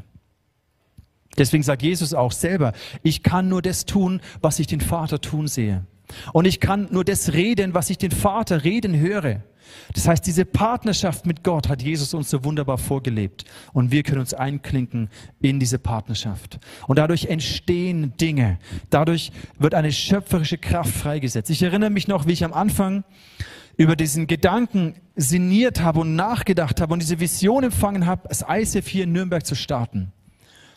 Deswegen 1.37 1.63
sagt 1.63 1.83
Jesus 1.83 2.15
auch 2.15 2.33
selber, 2.33 2.73
ich 3.03 3.23
kann 3.23 3.49
nur 3.49 3.61
das 3.61 3.85
tun, 3.85 4.23
was 4.41 4.61
ich 4.61 4.67
den 4.67 4.81
Vater 4.81 5.21
tun 5.21 5.47
sehe. 5.49 5.85
Und 6.33 6.47
ich 6.47 6.61
kann 6.61 6.89
nur 6.91 7.05
das 7.05 7.33
reden, 7.33 7.75
was 7.75 7.91
ich 7.91 7.99
den 7.99 8.11
Vater 8.11 8.65
reden 8.65 8.99
höre. 8.99 9.43
Das 9.93 10.09
heißt, 10.09 10.27
diese 10.27 10.45
Partnerschaft 10.45 11.27
mit 11.27 11.43
Gott 11.43 11.69
hat 11.69 11.83
Jesus 11.83 12.15
uns 12.15 12.31
so 12.31 12.45
wunderbar 12.45 12.79
vorgelebt. 12.79 13.45
Und 13.73 13.91
wir 13.91 14.03
können 14.03 14.21
uns 14.21 14.35
einklinken 14.35 15.09
in 15.41 15.59
diese 15.61 15.79
Partnerschaft. 15.79 16.59
Und 16.87 16.99
dadurch 16.99 17.27
entstehen 17.27 18.17
Dinge. 18.21 18.59
Dadurch 18.91 19.33
wird 19.59 19.75
eine 19.75 19.93
schöpferische 19.93 20.59
Kraft 20.59 20.95
freigesetzt. 20.95 21.51
Ich 21.51 21.63
erinnere 21.63 21.91
mich 21.91 22.09
noch, 22.09 22.27
wie 22.27 22.33
ich 22.33 22.45
am 22.45 22.53
Anfang 22.53 23.05
über 23.77 23.97
diesen 23.97 24.27
Gedanken 24.27 24.95
sinniert 25.17 25.81
habe 25.81 26.01
und 26.01 26.15
nachgedacht 26.15 26.81
habe 26.81 26.93
und 26.93 27.01
diese 27.03 27.21
Vision 27.21 27.65
empfangen 27.65 28.07
habe, 28.07 28.29
das 28.29 28.45
ISF 28.49 28.87
hier 28.87 29.05
in 29.05 29.13
Nürnberg 29.13 29.45
zu 29.45 29.55
starten. 29.55 30.13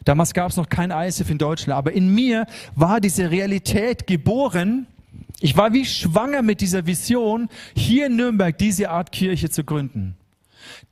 Damals 0.03 0.33
gab 0.33 0.49
es 0.49 0.57
noch 0.57 0.69
kein 0.69 0.89
ISF 0.89 1.29
in 1.29 1.37
Deutschland, 1.37 1.77
aber 1.77 1.91
in 1.91 2.13
mir 2.13 2.45
war 2.75 3.01
diese 3.01 3.29
Realität 3.29 4.07
geboren, 4.07 4.87
Ich 5.39 5.55
war 5.55 5.73
wie 5.73 5.85
schwanger 5.85 6.41
mit 6.41 6.61
dieser 6.61 6.85
Vision, 6.85 7.49
hier 7.75 8.07
in 8.07 8.15
Nürnberg 8.15 8.57
diese 8.57 8.89
Art 8.89 9.11
Kirche 9.11 9.49
zu 9.49 9.63
gründen. 9.63 10.15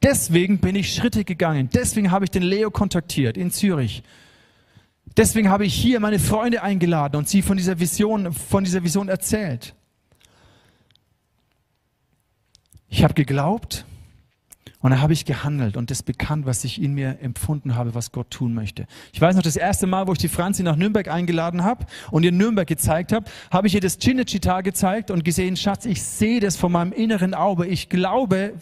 Deswegen 0.04 0.60
bin 0.60 0.76
ich 0.76 0.94
Schritte 0.94 1.24
gegangen. 1.24 1.70
Deswegen 1.74 2.12
habe 2.12 2.26
ich 2.26 2.32
den 2.32 2.44
Leo 2.44 2.70
kontaktiert 2.70 3.38
in 3.38 3.52
Zürich. 3.52 4.04
Deswegen 5.18 5.50
habe 5.50 5.66
ich 5.66 5.74
hier 5.74 6.00
meine 6.00 6.20
Freunde 6.20 6.62
eingeladen 6.62 7.16
und 7.16 7.28
sie 7.28 7.42
von 7.42 7.58
dieser 7.58 7.80
Vision, 7.80 8.34
von 8.34 8.64
dieser 8.64 8.84
Vision 8.84 9.10
erzählt. 9.10 9.74
Ich 12.90 13.04
habe 13.04 13.14
geglaubt 13.14 13.86
und 14.86 14.92
dann 14.92 15.02
habe 15.02 15.14
ich 15.14 15.26
gehandelt 15.26 15.78
und 15.78 15.90
das 15.90 16.04
bekannt, 16.04 16.46
was 16.46 16.64
ich 16.64 16.80
in 16.80 16.94
mir 16.94 17.18
empfunden 17.20 17.74
habe, 17.74 17.96
was 17.96 18.12
Gott 18.12 18.30
tun 18.30 18.54
möchte. 18.54 18.86
Ich 19.14 19.20
weiß 19.20 19.36
noch, 19.36 19.42
das 19.42 19.56
erste 19.56 19.88
Mal, 19.88 20.06
wo 20.06 20.12
ich 20.12 20.20
die 20.20 20.28
Franzi 20.28 20.62
nach 20.62 20.76
Nürnberg 20.76 21.08
eingeladen 21.08 21.64
habe 21.64 21.88
und 22.12 22.22
ihr 22.22 22.32
Nürnberg 22.32 22.68
gezeigt 22.68 23.12
habe, 23.12 23.26
habe 23.50 23.66
ich 23.66 23.74
ihr 23.74 23.82
das 23.82 24.00
Cinecittà 24.00 24.62
gezeigt 24.62 25.10
und 25.10 25.26
gesehen, 25.26 25.58
Schatz, 25.58 25.88
ich 25.88 26.04
sehe 26.04 26.40
das 26.40 26.56
von 26.56 26.72
meinem 26.72 26.92
inneren 26.92 27.34
Auge. 27.34 27.66
Ich 27.66 27.90
glaube, 27.90 28.54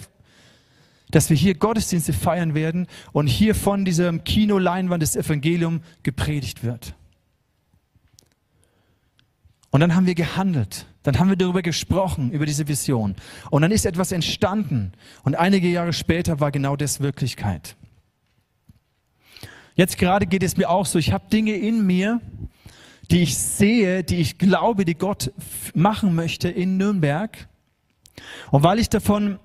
dass 1.12 1.30
wir 1.30 1.36
hier 1.36 1.56
Gottesdienste 1.56 2.14
feiern 2.14 2.56
werden 2.56 2.88
und 3.12 3.28
hier 3.28 3.54
von 3.54 3.84
diesem 3.84 4.24
Kinoleinwand 4.24 5.04
des 5.04 5.18
Evangelium 5.18 5.82
gepredigt 6.04 6.64
wird. 6.64 6.96
Und 9.72 9.82
dann 9.82 9.94
haben 9.94 10.06
wir 10.06 10.16
gehandelt. 10.16 10.86
Dann 11.04 11.20
haben 11.20 11.30
wir 11.30 11.36
darüber 11.36 11.62
gesprochen, 11.62 12.32
über 12.32 12.46
diese 12.46 12.68
Vision. 12.68 13.16
Und 13.50 13.62
dann 13.62 13.72
ist 13.72 13.86
etwas 13.86 14.12
entstanden. 14.12 14.94
Und 15.24 15.36
einige 15.36 15.68
Jahre 15.68 15.94
später 15.94 16.40
war 16.40 16.52
genau 16.52 16.76
das 16.76 17.02
Wirklichkeit. 17.02 17.76
Jetzt 19.76 19.98
gerade 19.98 20.26
geht 20.26 20.44
es 20.44 20.56
mir 20.56 20.70
auch 20.70 20.86
so. 20.86 21.00
Ich 21.00 21.12
habe 21.12 21.30
Dinge 21.30 21.56
in 21.56 21.86
mir, 21.86 22.22
die 23.12 23.24
ich 23.24 23.38
sehe, 23.38 24.04
die 24.04 24.18
ich 24.18 24.38
glaube, 24.38 24.86
die 24.86 24.96
Gott 24.96 25.32
machen 25.74 26.16
möchte 26.16 26.50
in 26.50 26.78
Nürnberg. 26.78 27.48
Und 28.52 28.64
weil 28.64 28.80
ich 28.80 28.90
davon, 28.90 29.40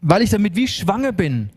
weil 0.00 0.22
ich 0.22 0.30
damit 0.30 0.56
wie 0.56 0.68
schwanger 0.68 1.12
bin, 1.12 1.50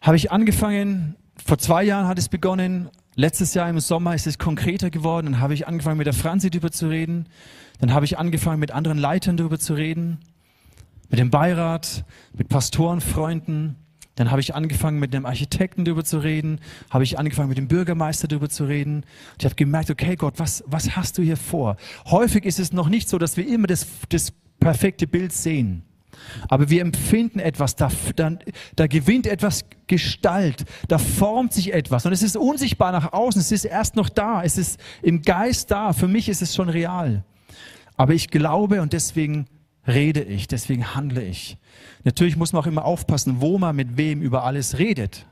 habe 0.00 0.16
ich 0.16 0.30
angefangen, 0.30 1.16
vor 1.44 1.58
zwei 1.58 1.82
Jahren 1.84 2.06
hat 2.06 2.18
es 2.18 2.28
begonnen, 2.28 2.90
Letztes 3.16 3.54
Jahr 3.54 3.68
im 3.68 3.80
Sommer 3.80 4.14
ist 4.14 4.26
es 4.26 4.38
konkreter 4.38 4.90
geworden. 4.90 5.26
Dann 5.26 5.40
habe 5.40 5.54
ich 5.54 5.66
angefangen, 5.66 5.98
mit 5.98 6.06
der 6.06 6.14
Franzi 6.14 6.50
darüber 6.50 6.70
zu 6.70 6.88
reden. 6.88 7.26
Dann 7.80 7.92
habe 7.92 8.04
ich 8.04 8.18
angefangen, 8.18 8.60
mit 8.60 8.70
anderen 8.70 8.98
Leitern 8.98 9.36
darüber 9.36 9.58
zu 9.58 9.74
reden. 9.74 10.18
Mit 11.08 11.18
dem 11.18 11.30
Beirat, 11.30 12.04
mit 12.32 12.48
Pastoren, 12.48 13.00
Freunden. 13.00 13.76
Dann 14.14 14.30
habe 14.30 14.40
ich 14.40 14.54
angefangen, 14.54 15.00
mit 15.00 15.12
dem 15.12 15.26
Architekten 15.26 15.84
darüber 15.84 16.04
zu 16.04 16.18
reden. 16.18 16.60
Habe 16.88 17.04
ich 17.04 17.18
angefangen, 17.18 17.48
mit 17.48 17.58
dem 17.58 17.68
Bürgermeister 17.68 18.28
darüber 18.28 18.48
zu 18.48 18.64
reden. 18.64 18.96
Und 18.96 19.36
ich 19.38 19.44
habe 19.44 19.56
gemerkt, 19.56 19.90
okay, 19.90 20.14
Gott, 20.14 20.34
was, 20.36 20.62
was 20.66 20.94
hast 20.94 21.18
du 21.18 21.22
hier 21.22 21.36
vor? 21.36 21.76
Häufig 22.06 22.44
ist 22.44 22.60
es 22.60 22.72
noch 22.72 22.88
nicht 22.88 23.08
so, 23.08 23.18
dass 23.18 23.36
wir 23.36 23.46
immer 23.46 23.66
das, 23.66 23.86
das 24.08 24.32
perfekte 24.60 25.06
Bild 25.08 25.32
sehen. 25.32 25.82
Aber 26.48 26.70
wir 26.70 26.82
empfinden 26.82 27.38
etwas, 27.38 27.76
da, 27.76 27.90
da, 28.16 28.32
da 28.76 28.86
gewinnt 28.86 29.26
etwas 29.26 29.64
Gestalt, 29.86 30.64
da 30.88 30.98
formt 30.98 31.52
sich 31.52 31.72
etwas. 31.72 32.06
Und 32.06 32.12
es 32.12 32.22
ist 32.22 32.36
unsichtbar 32.36 32.92
nach 32.92 33.12
außen, 33.12 33.40
es 33.40 33.50
ist 33.50 33.64
erst 33.64 33.96
noch 33.96 34.08
da, 34.08 34.42
es 34.42 34.56
ist 34.56 34.80
im 35.02 35.22
Geist 35.22 35.70
da. 35.70 35.92
Für 35.92 36.08
mich 36.08 36.28
ist 36.28 36.42
es 36.42 36.54
schon 36.54 36.68
real. 36.68 37.24
Aber 37.96 38.14
ich 38.14 38.28
glaube 38.28 38.82
und 38.82 38.92
deswegen 38.92 39.46
rede 39.86 40.22
ich, 40.22 40.48
deswegen 40.48 40.94
handle 40.94 41.22
ich. 41.22 41.58
Natürlich 42.04 42.36
muss 42.36 42.52
man 42.52 42.62
auch 42.62 42.66
immer 42.66 42.84
aufpassen, 42.84 43.40
wo 43.40 43.58
man 43.58 43.76
mit 43.76 43.96
wem 43.96 44.22
über 44.22 44.44
alles 44.44 44.78
redet. 44.78 45.26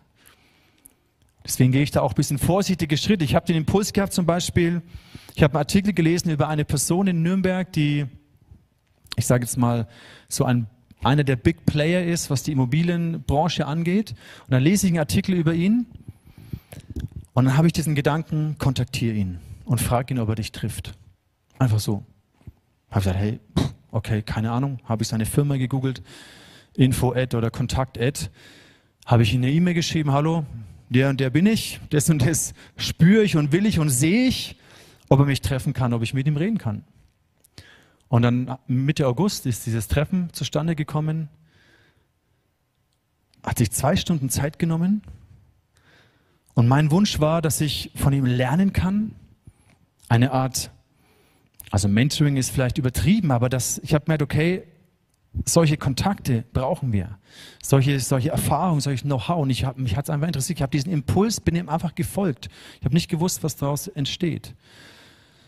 Deswegen 1.44 1.72
gehe 1.72 1.82
ich 1.82 1.90
da 1.90 2.02
auch 2.02 2.12
ein 2.12 2.16
bisschen 2.16 2.38
vorsichtige 2.38 2.98
Schritte. 2.98 3.24
Ich 3.24 3.34
habe 3.34 3.46
den 3.46 3.56
Impuls 3.56 3.92
gehabt 3.92 4.12
zum 4.12 4.26
Beispiel, 4.26 4.82
ich 5.34 5.42
habe 5.42 5.54
einen 5.54 5.60
Artikel 5.60 5.94
gelesen 5.94 6.30
über 6.30 6.48
eine 6.48 6.64
Person 6.64 7.06
in 7.06 7.22
Nürnberg, 7.22 7.72
die, 7.72 8.06
ich 9.16 9.26
sage 9.26 9.44
jetzt 9.44 9.56
mal, 9.56 9.88
so 10.28 10.44
ein 10.44 10.66
einer 11.02 11.24
der 11.24 11.36
Big 11.36 11.64
Player 11.66 12.04
ist, 12.04 12.30
was 12.30 12.42
die 12.42 12.52
Immobilienbranche 12.52 13.66
angeht. 13.66 14.14
Und 14.46 14.52
dann 14.52 14.62
lese 14.62 14.86
ich 14.86 14.92
einen 14.92 15.00
Artikel 15.00 15.34
über 15.34 15.54
ihn 15.54 15.86
und 17.34 17.44
dann 17.44 17.56
habe 17.56 17.68
ich 17.68 17.72
diesen 17.72 17.94
Gedanken, 17.94 18.56
kontaktiere 18.58 19.14
ihn 19.14 19.38
und 19.64 19.80
frage 19.80 20.14
ihn, 20.14 20.18
ob 20.18 20.28
er 20.28 20.34
dich 20.34 20.50
trifft. 20.50 20.94
Einfach 21.58 21.78
so. 21.78 22.04
Habe 22.90 23.00
gesagt, 23.00 23.18
hey, 23.18 23.40
okay, 23.90 24.22
keine 24.22 24.50
Ahnung. 24.50 24.80
Habe 24.84 25.02
ich 25.02 25.08
seine 25.08 25.26
Firma 25.26 25.56
gegoogelt, 25.56 26.02
Info-Ad 26.74 27.36
oder 27.36 27.50
Kontakt-Ad. 27.50 28.28
Habe 29.06 29.22
ich 29.22 29.34
ihm 29.34 29.42
eine 29.42 29.52
E-Mail 29.52 29.74
geschrieben, 29.74 30.12
hallo, 30.12 30.46
der 30.88 31.10
und 31.10 31.20
der 31.20 31.30
bin 31.30 31.46
ich, 31.46 31.80
das 31.90 32.08
und 32.10 32.24
das 32.26 32.54
spüre 32.76 33.22
ich 33.22 33.36
und 33.36 33.52
will 33.52 33.66
ich 33.66 33.78
und 33.78 33.90
sehe 33.90 34.26
ich, 34.26 34.56
ob 35.08 35.20
er 35.20 35.26
mich 35.26 35.40
treffen 35.40 35.72
kann, 35.72 35.92
ob 35.92 36.02
ich 36.02 36.14
mit 36.14 36.26
ihm 36.26 36.36
reden 36.36 36.58
kann. 36.58 36.84
Und 38.08 38.22
dann 38.22 38.58
Mitte 38.66 39.06
August 39.06 39.46
ist 39.46 39.66
dieses 39.66 39.88
Treffen 39.88 40.32
zustande 40.32 40.74
gekommen. 40.74 41.28
Hat 43.42 43.58
sich 43.58 43.70
zwei 43.70 43.96
Stunden 43.96 44.30
Zeit 44.30 44.58
genommen. 44.58 45.02
Und 46.54 46.68
mein 46.68 46.90
Wunsch 46.90 47.20
war, 47.20 47.42
dass 47.42 47.60
ich 47.60 47.92
von 47.94 48.12
ihm 48.12 48.24
lernen 48.24 48.72
kann. 48.72 49.14
Eine 50.08 50.32
Art, 50.32 50.70
also 51.70 51.86
Mentoring 51.86 52.36
ist 52.36 52.50
vielleicht 52.50 52.78
übertrieben, 52.78 53.30
aber 53.30 53.48
das, 53.48 53.78
ich 53.84 53.94
habe 53.94 54.06
gemerkt, 54.06 54.22
okay, 54.22 54.64
solche 55.44 55.76
Kontakte 55.76 56.44
brauchen 56.52 56.92
wir. 56.92 57.18
Solche, 57.62 58.00
solche 58.00 58.30
Erfahrungen, 58.30 58.80
solches 58.80 59.02
Know-how. 59.02 59.42
Und 59.42 59.50
ich 59.50 59.64
hab, 59.64 59.78
mich 59.78 59.96
hat 59.96 60.06
es 60.06 60.10
einfach 60.10 60.26
interessiert. 60.26 60.58
Ich 60.58 60.62
habe 60.62 60.70
diesen 60.70 60.90
Impuls, 60.92 61.40
bin 61.40 61.54
ihm 61.54 61.68
einfach 61.68 61.94
gefolgt. 61.94 62.48
Ich 62.80 62.84
habe 62.84 62.94
nicht 62.94 63.08
gewusst, 63.08 63.42
was 63.42 63.56
daraus 63.56 63.86
entsteht. 63.86 64.54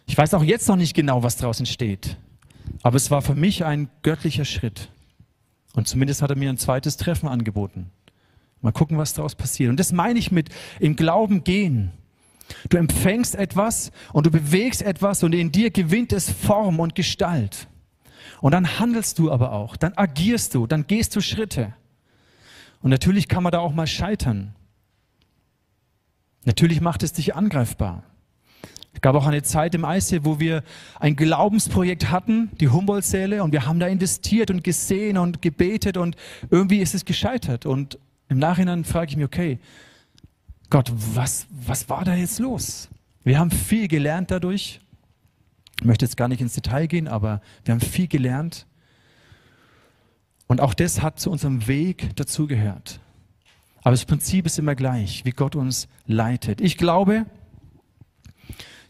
Ich 0.06 0.16
weiß 0.16 0.34
auch 0.34 0.44
jetzt 0.44 0.68
noch 0.68 0.76
nicht 0.76 0.94
genau, 0.94 1.22
was 1.22 1.36
daraus 1.36 1.58
entsteht. 1.58 2.16
Aber 2.82 2.96
es 2.96 3.10
war 3.10 3.22
für 3.22 3.34
mich 3.34 3.64
ein 3.64 3.88
göttlicher 4.02 4.44
Schritt. 4.44 4.90
Und 5.74 5.86
zumindest 5.86 6.22
hat 6.22 6.30
er 6.30 6.36
mir 6.36 6.50
ein 6.50 6.58
zweites 6.58 6.96
Treffen 6.96 7.28
angeboten. 7.28 7.90
Mal 8.60 8.72
gucken, 8.72 8.98
was 8.98 9.14
daraus 9.14 9.34
passiert. 9.34 9.70
Und 9.70 9.80
das 9.80 9.92
meine 9.92 10.18
ich 10.18 10.32
mit 10.32 10.50
im 10.78 10.96
Glauben 10.96 11.44
gehen. 11.44 11.92
Du 12.68 12.76
empfängst 12.76 13.36
etwas 13.36 13.92
und 14.12 14.26
du 14.26 14.30
bewegst 14.30 14.82
etwas 14.82 15.22
und 15.22 15.34
in 15.34 15.52
dir 15.52 15.70
gewinnt 15.70 16.12
es 16.12 16.30
Form 16.30 16.80
und 16.80 16.94
Gestalt. 16.94 17.68
Und 18.40 18.52
dann 18.52 18.78
handelst 18.78 19.18
du 19.18 19.30
aber 19.30 19.52
auch, 19.52 19.76
dann 19.76 19.92
agierst 19.96 20.54
du, 20.54 20.66
dann 20.66 20.86
gehst 20.86 21.14
du 21.14 21.20
Schritte. 21.20 21.74
Und 22.82 22.90
natürlich 22.90 23.28
kann 23.28 23.42
man 23.42 23.52
da 23.52 23.60
auch 23.60 23.72
mal 23.72 23.86
scheitern. 23.86 24.54
Natürlich 26.44 26.80
macht 26.80 27.02
es 27.02 27.12
dich 27.12 27.34
angreifbar. 27.34 28.02
Es 28.92 29.00
gab 29.00 29.14
auch 29.14 29.26
eine 29.26 29.42
Zeit 29.42 29.74
im 29.74 29.84
ICF, 29.84 30.24
wo 30.24 30.40
wir 30.40 30.62
ein 30.98 31.16
Glaubensprojekt 31.16 32.10
hatten, 32.10 32.50
die 32.60 32.68
Humboldt-Säle, 32.68 33.42
und 33.42 33.52
wir 33.52 33.66
haben 33.66 33.78
da 33.78 33.86
investiert 33.86 34.50
und 34.50 34.64
gesehen 34.64 35.16
und 35.16 35.42
gebetet 35.42 35.96
und 35.96 36.16
irgendwie 36.50 36.78
ist 36.78 36.94
es 36.94 37.04
gescheitert. 37.04 37.66
Und 37.66 37.98
im 38.28 38.38
Nachhinein 38.38 38.84
frage 38.84 39.10
ich 39.10 39.16
mich, 39.16 39.26
okay, 39.26 39.58
Gott, 40.70 40.92
was, 40.94 41.46
was 41.50 41.88
war 41.88 42.04
da 42.04 42.14
jetzt 42.14 42.38
los? 42.38 42.88
Wir 43.24 43.38
haben 43.38 43.50
viel 43.50 43.88
gelernt 43.88 44.30
dadurch. 44.30 44.80
Ich 45.80 45.84
möchte 45.84 46.04
jetzt 46.04 46.16
gar 46.16 46.28
nicht 46.28 46.40
ins 46.40 46.54
Detail 46.54 46.86
gehen, 46.86 47.08
aber 47.08 47.40
wir 47.64 47.72
haben 47.72 47.80
viel 47.80 48.06
gelernt. 48.06 48.66
Und 50.46 50.60
auch 50.60 50.74
das 50.74 51.00
hat 51.00 51.20
zu 51.20 51.30
unserem 51.30 51.66
Weg 51.68 52.14
dazugehört. 52.16 53.00
Aber 53.82 53.92
das 53.92 54.04
Prinzip 54.04 54.46
ist 54.46 54.58
immer 54.58 54.74
gleich, 54.74 55.24
wie 55.24 55.30
Gott 55.30 55.56
uns 55.56 55.88
leitet. 56.06 56.60
Ich 56.60 56.76
glaube, 56.76 57.26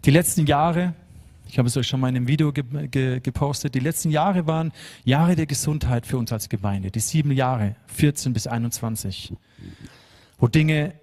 die 0.04 0.10
letzten 0.10 0.46
Jahre, 0.46 0.94
ich 1.48 1.58
habe 1.58 1.68
es 1.68 1.76
euch 1.76 1.86
schon 1.86 2.00
mal 2.00 2.08
in 2.08 2.16
einem 2.16 2.28
Video 2.28 2.52
ge 2.52 2.64
ge 2.88 3.20
gepostet, 3.20 3.74
die 3.74 3.80
letzten 3.80 4.10
Jahre 4.10 4.46
waren 4.46 4.72
Jahre 5.04 5.36
der 5.36 5.46
Gesundheit 5.46 6.06
für 6.06 6.16
uns 6.16 6.32
als 6.32 6.48
Gemeinde. 6.48 6.90
Die 6.90 7.00
sieben 7.00 7.32
Jahre, 7.32 7.76
14 7.88 8.32
bis 8.32 8.46
21, 8.46 9.34
wo 10.38 10.48
Dinge 10.48 10.94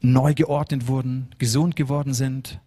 neu 0.00 0.34
geordnet 0.34 0.86
wurden, 0.86 1.28
gesund 1.38 1.74
geworden 1.74 2.14
sind, 2.14 2.60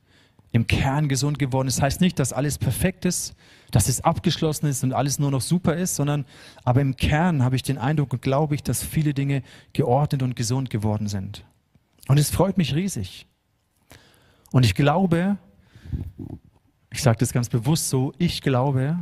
im 0.52 0.68
Kern 0.68 1.08
gesund 1.08 1.40
geworden. 1.40 1.68
Das 1.68 1.82
heißt 1.82 2.02
nicht, 2.02 2.20
dass 2.20 2.34
alles 2.34 2.58
perfekt 2.58 3.06
ist, 3.06 3.36
dass 3.72 3.88
es 3.88 4.02
abgeschlossen 4.02 4.66
ist 4.66 4.84
und 4.84 4.92
alles 4.92 5.18
nur 5.18 5.32
noch 5.32 5.40
super 5.40 5.78
ist, 5.78 5.96
sondern 5.96 6.26
aber 6.66 6.82
im 6.82 6.98
Kern 6.98 7.42
habe 7.42 7.56
ich 7.56 7.64
den 7.64 7.78
Eindruck 7.78 8.12
und 8.12 8.22
glaube 8.22 8.56
ich, 8.56 8.64
dass 8.64 8.84
viele 8.84 9.14
Dinge 9.14 9.44
geordnet 9.72 10.24
und 10.24 10.36
gesund 10.36 10.70
geworden 10.70 11.08
sind. 11.08 11.46
Und 12.10 12.18
es 12.20 12.30
freut 12.30 12.58
mich 12.58 12.76
riesig. 12.76 13.28
Und 14.52 14.66
ich 14.66 14.76
glaube, 14.76 15.38
ich 16.92 17.02
sage 17.02 17.18
das 17.20 17.34
ganz 17.34 17.50
bewusst 17.50 17.90
so, 17.90 18.14
ich 18.18 18.42
glaube, 18.42 18.98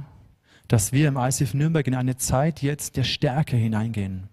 dass 0.67 0.93
wir 0.93 1.07
im 1.07 1.17
ICF 1.17 1.53
Nürnberg 1.55 1.85
in 1.87 1.95
eine 1.95 2.17
Zeit 2.17 2.61
jetzt 2.61 2.95
der 2.95 3.03
Stärke 3.03 3.57
hineingehen, 3.57 4.29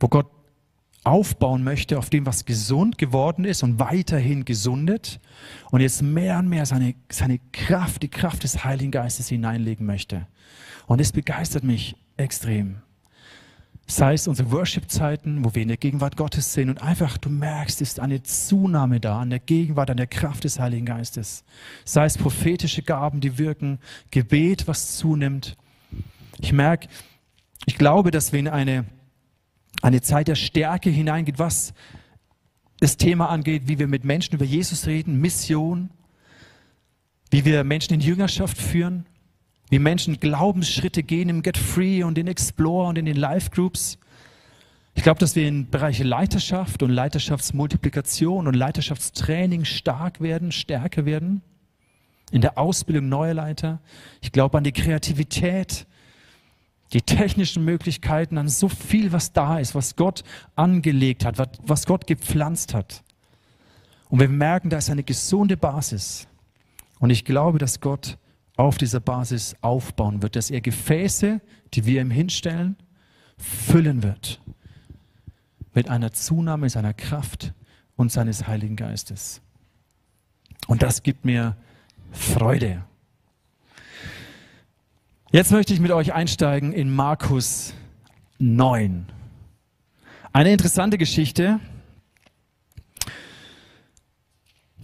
wo 0.00 0.08
Gott 0.08 0.26
aufbauen 1.04 1.64
möchte 1.64 1.98
auf 1.98 2.10
dem, 2.10 2.26
was 2.26 2.44
gesund 2.44 2.98
geworden 2.98 3.44
ist 3.44 3.62
und 3.62 3.78
weiterhin 3.78 4.44
gesundet 4.44 5.20
und 5.70 5.80
jetzt 5.80 6.02
mehr 6.02 6.38
und 6.38 6.48
mehr 6.48 6.66
seine, 6.66 6.94
seine 7.10 7.38
Kraft, 7.52 8.02
die 8.02 8.08
Kraft 8.08 8.42
des 8.42 8.64
Heiligen 8.64 8.90
Geistes 8.90 9.28
hineinlegen 9.28 9.86
möchte. 9.86 10.26
Und 10.86 11.00
es 11.00 11.12
begeistert 11.12 11.64
mich 11.64 11.96
extrem. 12.16 12.82
Sei 13.90 14.14
es 14.14 14.28
unsere 14.28 14.52
Worship-Zeiten, 14.52 15.44
wo 15.44 15.52
wir 15.56 15.62
in 15.62 15.68
der 15.68 15.76
Gegenwart 15.76 16.16
Gottes 16.16 16.52
sind 16.52 16.70
und 16.70 16.80
einfach 16.80 17.18
du 17.18 17.28
merkst, 17.28 17.80
ist 17.80 17.98
eine 17.98 18.22
Zunahme 18.22 19.00
da 19.00 19.18
an 19.18 19.30
der 19.30 19.40
Gegenwart, 19.40 19.90
an 19.90 19.96
der 19.96 20.06
Kraft 20.06 20.44
des 20.44 20.60
Heiligen 20.60 20.86
Geistes. 20.86 21.42
Sei 21.84 22.04
es 22.04 22.16
prophetische 22.16 22.82
Gaben, 22.82 23.20
die 23.20 23.36
wirken, 23.36 23.80
Gebet, 24.12 24.68
was 24.68 24.96
zunimmt. 24.96 25.56
Ich 26.38 26.52
merke, 26.52 26.86
ich 27.66 27.78
glaube, 27.78 28.12
dass 28.12 28.32
wir 28.32 28.38
in 28.38 28.46
eine, 28.46 28.84
eine 29.82 30.00
Zeit 30.02 30.28
der 30.28 30.36
Stärke 30.36 30.88
hineingeht, 30.88 31.40
was 31.40 31.74
das 32.78 32.96
Thema 32.96 33.28
angeht, 33.28 33.62
wie 33.66 33.80
wir 33.80 33.88
mit 33.88 34.04
Menschen 34.04 34.36
über 34.36 34.44
Jesus 34.44 34.86
reden, 34.86 35.20
Mission, 35.20 35.90
wie 37.32 37.44
wir 37.44 37.64
Menschen 37.64 37.94
in 37.94 38.00
Jüngerschaft 38.00 38.56
führen, 38.56 39.06
wie 39.70 39.78
Menschen 39.78 40.18
Glaubensschritte 40.20 41.02
gehen 41.02 41.28
im 41.28 41.42
Get 41.42 41.56
Free 41.56 42.02
und 42.02 42.18
in 42.18 42.26
Explore 42.26 42.88
und 42.88 42.98
in 42.98 43.06
den 43.06 43.16
Life 43.16 43.50
Groups. 43.50 43.98
Ich 44.94 45.04
glaube, 45.04 45.20
dass 45.20 45.36
wir 45.36 45.46
in 45.46 45.70
Bereiche 45.70 46.02
Leiterschaft 46.02 46.82
und 46.82 46.90
Leiterschaftsmultiplikation 46.90 48.48
und 48.48 48.54
Leiterschaftstraining 48.54 49.64
stark 49.64 50.20
werden, 50.20 50.50
stärker 50.50 51.06
werden. 51.06 51.42
In 52.32 52.40
der 52.40 52.58
Ausbildung 52.58 53.08
neuer 53.08 53.34
Leiter. 53.34 53.80
Ich 54.20 54.32
glaube 54.32 54.58
an 54.58 54.64
die 54.64 54.72
Kreativität, 54.72 55.86
die 56.92 57.02
technischen 57.02 57.64
Möglichkeiten, 57.64 58.38
an 58.38 58.48
so 58.48 58.68
viel, 58.68 59.12
was 59.12 59.32
da 59.32 59.58
ist, 59.58 59.76
was 59.76 59.94
Gott 59.94 60.24
angelegt 60.56 61.24
hat, 61.24 61.38
was 61.62 61.86
Gott 61.86 62.06
gepflanzt 62.06 62.74
hat. 62.74 63.02
Und 64.08 64.18
wir 64.18 64.28
merken, 64.28 64.70
da 64.70 64.78
ist 64.78 64.90
eine 64.90 65.04
gesunde 65.04 65.56
Basis. 65.56 66.26
Und 66.98 67.10
ich 67.10 67.24
glaube, 67.24 67.58
dass 67.58 67.80
Gott 67.80 68.18
auf 68.60 68.76
dieser 68.76 69.00
Basis 69.00 69.56
aufbauen 69.62 70.22
wird, 70.22 70.36
dass 70.36 70.50
er 70.50 70.60
Gefäße, 70.60 71.40
die 71.72 71.86
wir 71.86 72.02
ihm 72.02 72.10
hinstellen, 72.10 72.76
füllen 73.38 74.02
wird 74.02 74.38
mit 75.72 75.88
einer 75.88 76.12
Zunahme 76.12 76.68
seiner 76.68 76.92
Kraft 76.92 77.54
und 77.96 78.12
seines 78.12 78.46
Heiligen 78.46 78.76
Geistes. 78.76 79.40
Und 80.66 80.82
das 80.82 81.02
gibt 81.02 81.24
mir 81.24 81.56
Freude. 82.12 82.84
Jetzt 85.32 85.52
möchte 85.52 85.72
ich 85.72 85.80
mit 85.80 85.90
euch 85.90 86.12
einsteigen 86.12 86.74
in 86.74 86.94
Markus 86.94 87.72
9. 88.40 89.06
Eine 90.34 90.52
interessante 90.52 90.98
Geschichte, 90.98 91.60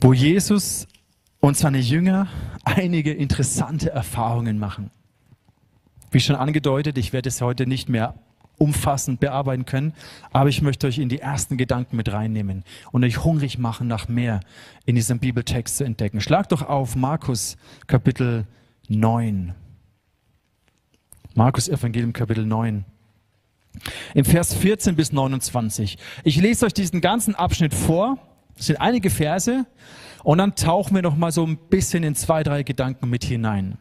wo 0.00 0.14
Jesus 0.14 0.88
und 1.40 1.56
seine 1.56 1.78
Jünger 1.78 2.28
einige 2.64 3.12
interessante 3.12 3.90
Erfahrungen 3.90 4.58
machen. 4.58 4.90
Wie 6.10 6.20
schon 6.20 6.36
angedeutet, 6.36 6.98
ich 6.98 7.12
werde 7.12 7.28
es 7.28 7.40
heute 7.40 7.66
nicht 7.66 7.88
mehr 7.88 8.14
umfassend 8.58 9.20
bearbeiten 9.20 9.66
können, 9.66 9.92
aber 10.32 10.48
ich 10.48 10.62
möchte 10.62 10.86
euch 10.86 10.98
in 10.98 11.08
die 11.08 11.20
ersten 11.20 11.56
Gedanken 11.56 11.96
mit 11.96 12.12
reinnehmen 12.12 12.64
und 12.90 13.04
euch 13.04 13.22
hungrig 13.22 13.58
machen 13.58 13.86
nach 13.86 14.08
mehr 14.08 14.40
in 14.86 14.94
diesem 14.94 15.18
Bibeltext 15.18 15.76
zu 15.76 15.84
entdecken. 15.84 16.20
Schlag 16.20 16.48
doch 16.48 16.62
auf 16.62 16.96
Markus 16.96 17.56
Kapitel 17.86 18.46
9. 18.88 19.54
Markus 21.34 21.68
Evangelium 21.68 22.14
Kapitel 22.14 22.46
9. 22.46 22.84
Im 24.14 24.24
Vers 24.24 24.54
14 24.54 24.96
bis 24.96 25.12
29. 25.12 25.98
Ich 26.24 26.36
lese 26.36 26.64
euch 26.64 26.72
diesen 26.72 27.02
ganzen 27.02 27.34
Abschnitt 27.34 27.74
vor. 27.74 28.16
Es 28.58 28.66
sind 28.66 28.80
einige 28.80 29.10
Verse 29.10 29.66
und 30.26 30.38
dann 30.38 30.56
tauchen 30.56 30.96
wir 30.96 31.02
noch 31.02 31.16
mal 31.16 31.30
so 31.30 31.46
ein 31.46 31.56
bisschen 31.56 32.02
in 32.02 32.16
zwei, 32.16 32.42
drei 32.42 32.64
Gedanken 32.64 33.08
mit 33.08 33.22
hinein. 33.22 33.78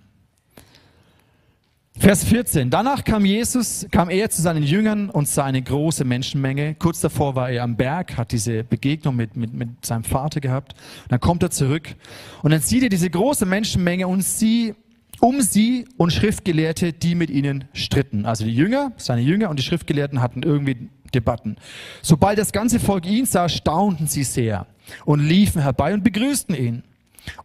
Vers 1.97 2.23
14. 2.23 2.69
Danach 2.69 3.03
kam 3.03 3.25
Jesus, 3.25 3.87
kam 3.89 4.11
er 4.11 4.29
zu 4.29 4.43
seinen 4.43 4.61
Jüngern 4.61 5.09
und 5.09 5.27
sah 5.27 5.45
eine 5.45 5.63
große 5.63 6.05
Menschenmenge. 6.05 6.75
Kurz 6.75 7.01
davor 7.01 7.33
war 7.33 7.49
er 7.49 7.63
am 7.63 7.75
Berg, 7.75 8.15
hat 8.15 8.31
diese 8.31 8.63
Begegnung 8.63 9.15
mit, 9.15 9.35
mit, 9.35 9.55
mit 9.55 9.83
seinem 9.83 10.03
Vater 10.03 10.39
gehabt. 10.39 10.75
Dann 11.09 11.19
kommt 11.19 11.41
er 11.41 11.49
zurück 11.49 11.95
und 12.43 12.51
dann 12.51 12.61
sieht 12.61 12.83
er 12.83 12.89
diese 12.89 13.09
große 13.09 13.47
Menschenmenge 13.47 14.07
und 14.07 14.21
sie 14.21 14.75
um 15.21 15.41
sie 15.41 15.85
und 15.97 16.13
Schriftgelehrte, 16.13 16.93
die 16.93 17.15
mit 17.15 17.31
ihnen 17.31 17.63
stritten. 17.73 18.27
Also 18.27 18.45
die 18.45 18.53
Jünger, 18.53 18.91
seine 18.97 19.21
Jünger 19.21 19.49
und 19.49 19.57
die 19.57 19.63
Schriftgelehrten 19.63 20.21
hatten 20.21 20.43
irgendwie 20.43 20.89
Debatten. 21.15 21.57
Sobald 22.01 22.37
das 22.37 22.51
ganze 22.51 22.79
Volk 22.79 23.05
ihn 23.05 23.25
sah, 23.25 23.49
staunten 23.49 24.07
sie 24.07 24.23
sehr 24.23 24.67
und 25.05 25.21
liefen 25.21 25.61
herbei 25.61 25.93
und 25.93 26.03
begrüßten 26.03 26.55
ihn. 26.55 26.83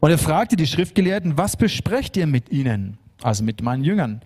Und 0.00 0.11
er 0.11 0.18
fragte 0.18 0.56
die 0.56 0.66
Schriftgelehrten, 0.66 1.38
was 1.38 1.56
besprecht 1.56 2.16
ihr 2.16 2.26
mit 2.26 2.50
ihnen? 2.50 2.98
Also 3.22 3.44
mit 3.44 3.62
meinen 3.62 3.85
Jüngern. 3.85 4.20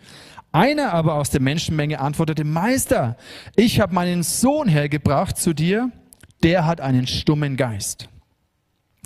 Einer 0.53 0.93
aber 0.93 1.15
aus 1.15 1.31
der 1.31 1.41
Menschenmenge 1.41 2.01
antwortete, 2.01 2.45
Meister, 2.45 3.17
ich 3.57 3.81
habe 3.81 3.95
meinen 3.95 4.23
Sohn 4.23 4.69
hergebracht 4.69 5.37
zu 5.37 5.53
dir, 5.53 5.91
der 6.45 6.67
hat 6.67 6.81
einen 6.81 7.07
stummen 7.07 7.57
Geist. 7.57 8.09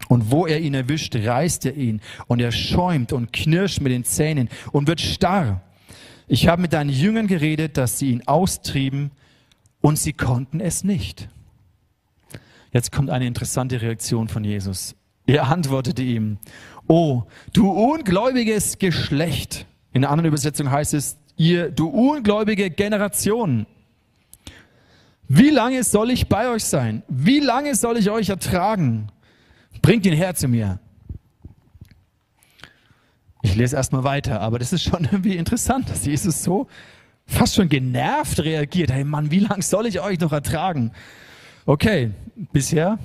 Und 0.09 0.31
wo 0.31 0.46
er 0.46 0.61
ihn 0.61 0.74
erwischt, 0.74 1.16
reißt 1.16 1.66
er 1.66 1.74
ihn 1.74 2.01
und 2.27 2.40
er 2.40 2.53
schäumt 2.53 3.12
und 3.12 3.33
knirscht 3.33 3.81
mit 3.81 3.92
den 3.92 4.05
Zähnen 4.05 4.48
und 4.72 4.87
wird 4.87 5.01
starr. 5.01 5.62
Ich 6.27 6.48
habe 6.48 6.62
mit 6.62 6.74
deinen 6.74 6.90
Jüngern 6.90 7.27
geredet, 7.27 7.77
dass 7.79 7.98
sie 7.98 8.11
ihn 8.11 8.27
austrieben 8.27 9.11
und 9.81 9.99
sie 9.99 10.12
konnten 10.12 10.61
es 10.61 10.85
nicht. 10.85 11.29
Jetzt 12.73 12.93
kommt 12.93 13.11
eine 13.11 13.27
interessante 13.27 13.81
Reaktion 13.81 14.29
von 14.29 14.45
Jesus. 14.45 14.95
Er 15.27 15.49
antwortete 15.49 16.03
ihm, 16.03 16.38
Oh, 16.87 17.25
du 17.53 17.71
ungläubiges 17.71 18.79
Geschlecht. 18.79 19.67
In 19.93 20.05
einer 20.05 20.11
anderen 20.11 20.29
Übersetzung 20.29 20.71
heißt 20.71 20.95
es, 20.95 21.19
ihr, 21.37 21.71
du 21.71 21.88
ungläubige 21.88 22.71
Generation. 22.71 23.67
Wie 25.29 25.51
lange 25.51 25.85
soll 25.85 26.11
ich 26.11 26.29
bei 26.29 26.49
euch 26.49 26.64
sein? 26.64 27.03
Wie 27.09 27.41
lange 27.41 27.75
soll 27.75 27.99
ich 27.99 28.11
euch 28.11 28.31
ertragen? 28.31 29.12
Bringt 29.83 30.07
ihn 30.07 30.14
her 30.14 30.35
zu 30.35 30.49
mir. 30.49 30.81
Ich 33.43 33.55
lese 33.55 33.77
erstmal 33.77 34.05
weiter, 34.05 34.41
aber 34.41 34.59
das 34.59 34.73
ist 34.73 34.83
schon 34.83 35.05
irgendwie 35.12 35.37
interessant, 35.37 35.91
dass 35.91 36.07
Jesus 36.07 36.43
so 36.43 36.67
fast 37.29 37.55
schon 37.55 37.69
genervt 37.69 38.41
reagiert. 38.41 38.91
Hey 38.91 39.05
Mann, 39.05 39.31
wie 39.31 39.38
lange 39.41 39.62
soll 39.62 39.87
ich 39.87 40.01
euch 40.01 40.19
noch 40.19 40.33
ertragen? 40.33 40.91
Okay, 41.67 42.11
bisher 42.53 42.99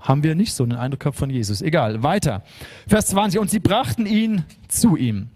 haben 0.00 0.22
wir 0.22 0.34
nicht 0.34 0.52
so 0.52 0.64
einen 0.64 0.72
Eindruck 0.72 1.00
gehabt 1.00 1.16
von 1.16 1.30
Jesus. 1.30 1.62
Egal, 1.62 2.02
weiter. 2.02 2.42
Vers 2.86 3.06
20. 3.06 3.40
Und 3.40 3.50
sie 3.50 3.60
brachten 3.60 4.06
ihn 4.06 4.44
zu 4.68 4.96
ihm. 4.96 5.28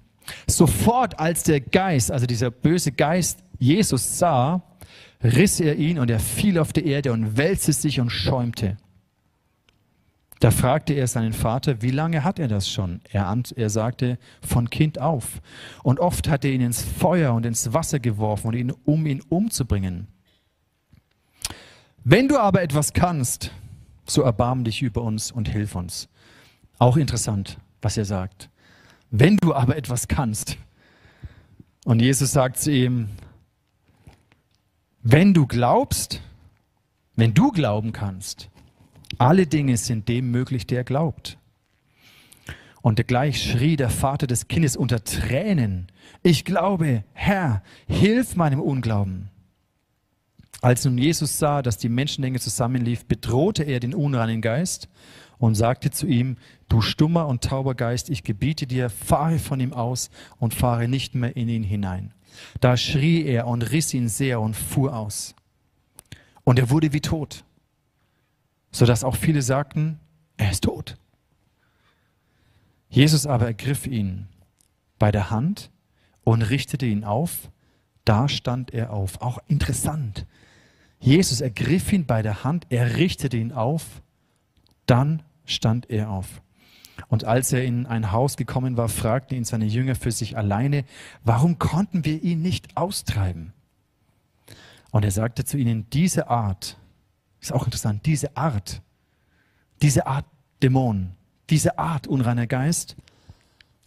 Sofort 0.47 1.19
als 1.19 1.45
der 1.45 1.61
Geist, 1.61 2.13
also 2.13 2.27
dieser 2.27 2.51
böse 2.51 2.93
Geist, 2.93 3.41
Jesus 3.59 4.19
sah, 4.19 4.63
riss 5.23 5.61
er 5.61 5.77
ihn 5.77 5.99
und 5.99 6.11
er 6.11 6.21
fiel 6.21 6.59
auf 6.59 6.73
die 6.73 6.87
Erde 6.87 7.13
und 7.13 7.37
wälzte 7.37 7.73
sich 7.73 8.01
und 8.01 8.11
schäumte. 8.11 8.77
Da 10.43 10.51
fragte 10.51 10.93
er 10.95 11.07
seinen 11.07 11.35
Vater, 11.35 11.83
wie 11.83 11.93
lange 11.93 12.25
hat 12.25 12.41
er 12.41 12.49
das 12.49 12.69
schon? 12.69 13.01
Er, 13.13 13.33
er 13.55 13.71
sagte, 13.71 14.19
von 14.45 14.71
Kind 14.71 15.01
auf. 15.01 15.41
Und 15.85 16.01
oft 16.01 16.29
hat 16.29 16.45
er 16.45 16.51
ihn 16.51 16.63
ins 16.63 16.83
Feuer 16.83 17.33
und 17.33 17.47
ins 17.47 17.73
Wasser 17.73 18.01
geworfen, 18.01 18.49
und 18.49 18.55
ihn, 18.55 18.73
um 18.85 19.07
ihn 19.07 19.23
umzubringen. 19.29 20.09
Wenn 22.03 22.27
du 22.27 22.41
aber 22.41 22.61
etwas 22.61 22.93
kannst, 22.93 23.53
so 24.05 24.23
erbarm 24.23 24.65
dich 24.65 24.83
über 24.83 25.03
uns 25.03 25.31
und 25.31 25.49
hilf 25.49 25.77
uns. 25.77 26.09
Auch 26.81 26.97
interessant, 26.97 27.59
was 27.81 27.97
er 27.97 28.05
sagt. 28.05 28.51
Wenn 29.13 29.37
du 29.37 29.55
aber 29.55 29.77
etwas 29.77 30.09
kannst. 30.09 30.59
Und 31.85 32.03
Jesus 32.03 32.33
sagt 32.33 32.57
zu 32.59 32.73
ihm, 32.73 33.11
wenn 35.05 35.35
du 35.35 35.47
glaubst, 35.47 36.21
wenn 37.15 37.33
du 37.33 37.53
glauben 37.53 37.93
kannst, 37.93 38.51
alle 39.19 39.47
Dinge 39.47 39.77
sind 39.77 40.09
dem 40.09 40.31
möglich, 40.31 40.67
der 40.67 40.85
glaubt. 40.85 41.39
Und 42.81 43.07
gleich 43.07 43.43
schrie 43.43 43.77
der 43.77 43.91
Vater 43.91 44.27
des 44.27 44.49
Kindes 44.49 44.77
unter 44.77 45.05
Tränen, 45.05 45.87
ich 46.23 46.45
glaube, 46.45 47.05
Herr, 47.13 47.63
hilf 47.87 48.37
meinem 48.37 48.61
Unglauben. 48.61 49.31
Als 50.61 50.85
nun 50.85 50.99
Jesus 50.99 51.39
sah, 51.39 51.63
dass 51.63 51.79
die 51.79 51.89
Menschenmenge 51.89 52.39
zusammenlief, 52.39 53.05
bedrohte 53.07 53.65
er 53.65 53.81
den 53.81 53.95
unreinen 53.95 54.41
Geist 54.41 54.89
und 55.39 55.57
sagte 55.57 55.91
zu 55.91 56.07
ihm, 56.07 56.37
du 56.69 56.81
stummer 56.81 57.27
und 57.27 57.43
tauber 57.43 57.75
Geist, 57.75 58.11
ich 58.11 58.23
gebiete 58.23 58.67
dir, 58.69 58.89
fahre 58.89 59.41
von 59.41 59.59
ihm 59.59 59.73
aus 59.73 60.11
und 60.39 60.55
fahre 60.55 60.87
nicht 60.87 61.17
mehr 61.17 61.37
in 61.37 61.49
ihn 61.49 61.65
hinein. 61.65 62.15
Da 62.61 62.77
schrie 62.77 63.25
er 63.25 63.49
und 63.49 63.63
riss 63.63 63.93
ihn 63.93 64.09
sehr 64.09 64.41
und 64.41 64.55
fuhr 64.55 64.97
aus. 64.97 65.35
Und 66.45 66.61
er 66.61 66.71
wurde 66.71 66.93
wie 66.93 67.01
tot, 67.01 67.45
sodass 68.73 69.05
auch 69.05 69.17
viele 69.17 69.43
sagten, 69.43 70.01
er 70.37 70.51
ist 70.51 70.65
tot. 70.65 70.97
Jesus 72.89 73.27
aber 73.27 73.47
ergriff 73.47 73.87
ihn 73.87 74.29
bei 74.99 75.13
der 75.13 75.31
Hand 75.31 75.71
und 76.25 76.43
richtete 76.43 76.87
ihn 76.87 77.05
auf. 77.05 77.51
Da 78.05 78.29
stand 78.29 78.75
er 78.75 78.93
auf. 78.93 79.21
Auch 79.21 79.39
interessant. 79.47 80.27
Jesus 80.99 81.41
ergriff 81.41 81.93
ihn 81.93 82.07
bei 82.07 82.23
der 82.23 82.45
Hand, 82.45 82.67
er 82.71 82.97
richtete 82.97 83.37
ihn 83.37 83.53
auf, 83.53 84.03
dann 84.87 85.23
stand 85.45 85.91
er 85.91 86.11
auf. 86.11 86.43
Und 87.09 87.25
als 87.25 87.53
er 87.53 87.65
in 87.65 87.87
ein 87.87 88.13
Haus 88.13 88.37
gekommen 88.37 88.77
war, 88.77 88.89
fragten 88.89 89.37
ihn 89.37 89.45
seine 89.45 89.65
Jünger 89.65 89.97
für 89.97 90.13
sich 90.13 90.37
alleine, 90.37 90.85
warum 91.25 91.59
konnten 91.59 92.05
wir 92.05 92.23
ihn 92.23 92.41
nicht 92.43 92.77
austreiben? 92.77 93.53
Und 94.93 95.05
er 95.05 95.11
sagte 95.11 95.45
zu 95.45 95.57
ihnen, 95.57 95.89
diese 95.91 96.29
Art, 96.29 96.77
ist 97.43 97.53
auch 97.53 97.65
interessant, 97.65 98.07
diese 98.07 98.37
Art, 98.37 98.81
diese 99.83 100.07
Art 100.07 100.25
Dämon, 100.63 101.13
diese 101.51 101.79
Art 101.79 102.07
unreiner 102.07 102.47
Geist 102.47 102.97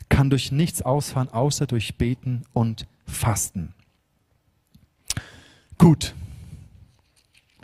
kann 0.09 0.29
durch 0.29 0.51
nichts 0.51 0.81
ausfahren, 0.81 1.29
außer 1.29 1.65
durch 1.65 1.97
Beten 1.97 2.43
und 2.53 2.85
Fasten. 3.07 3.73
Gut. 5.77 6.13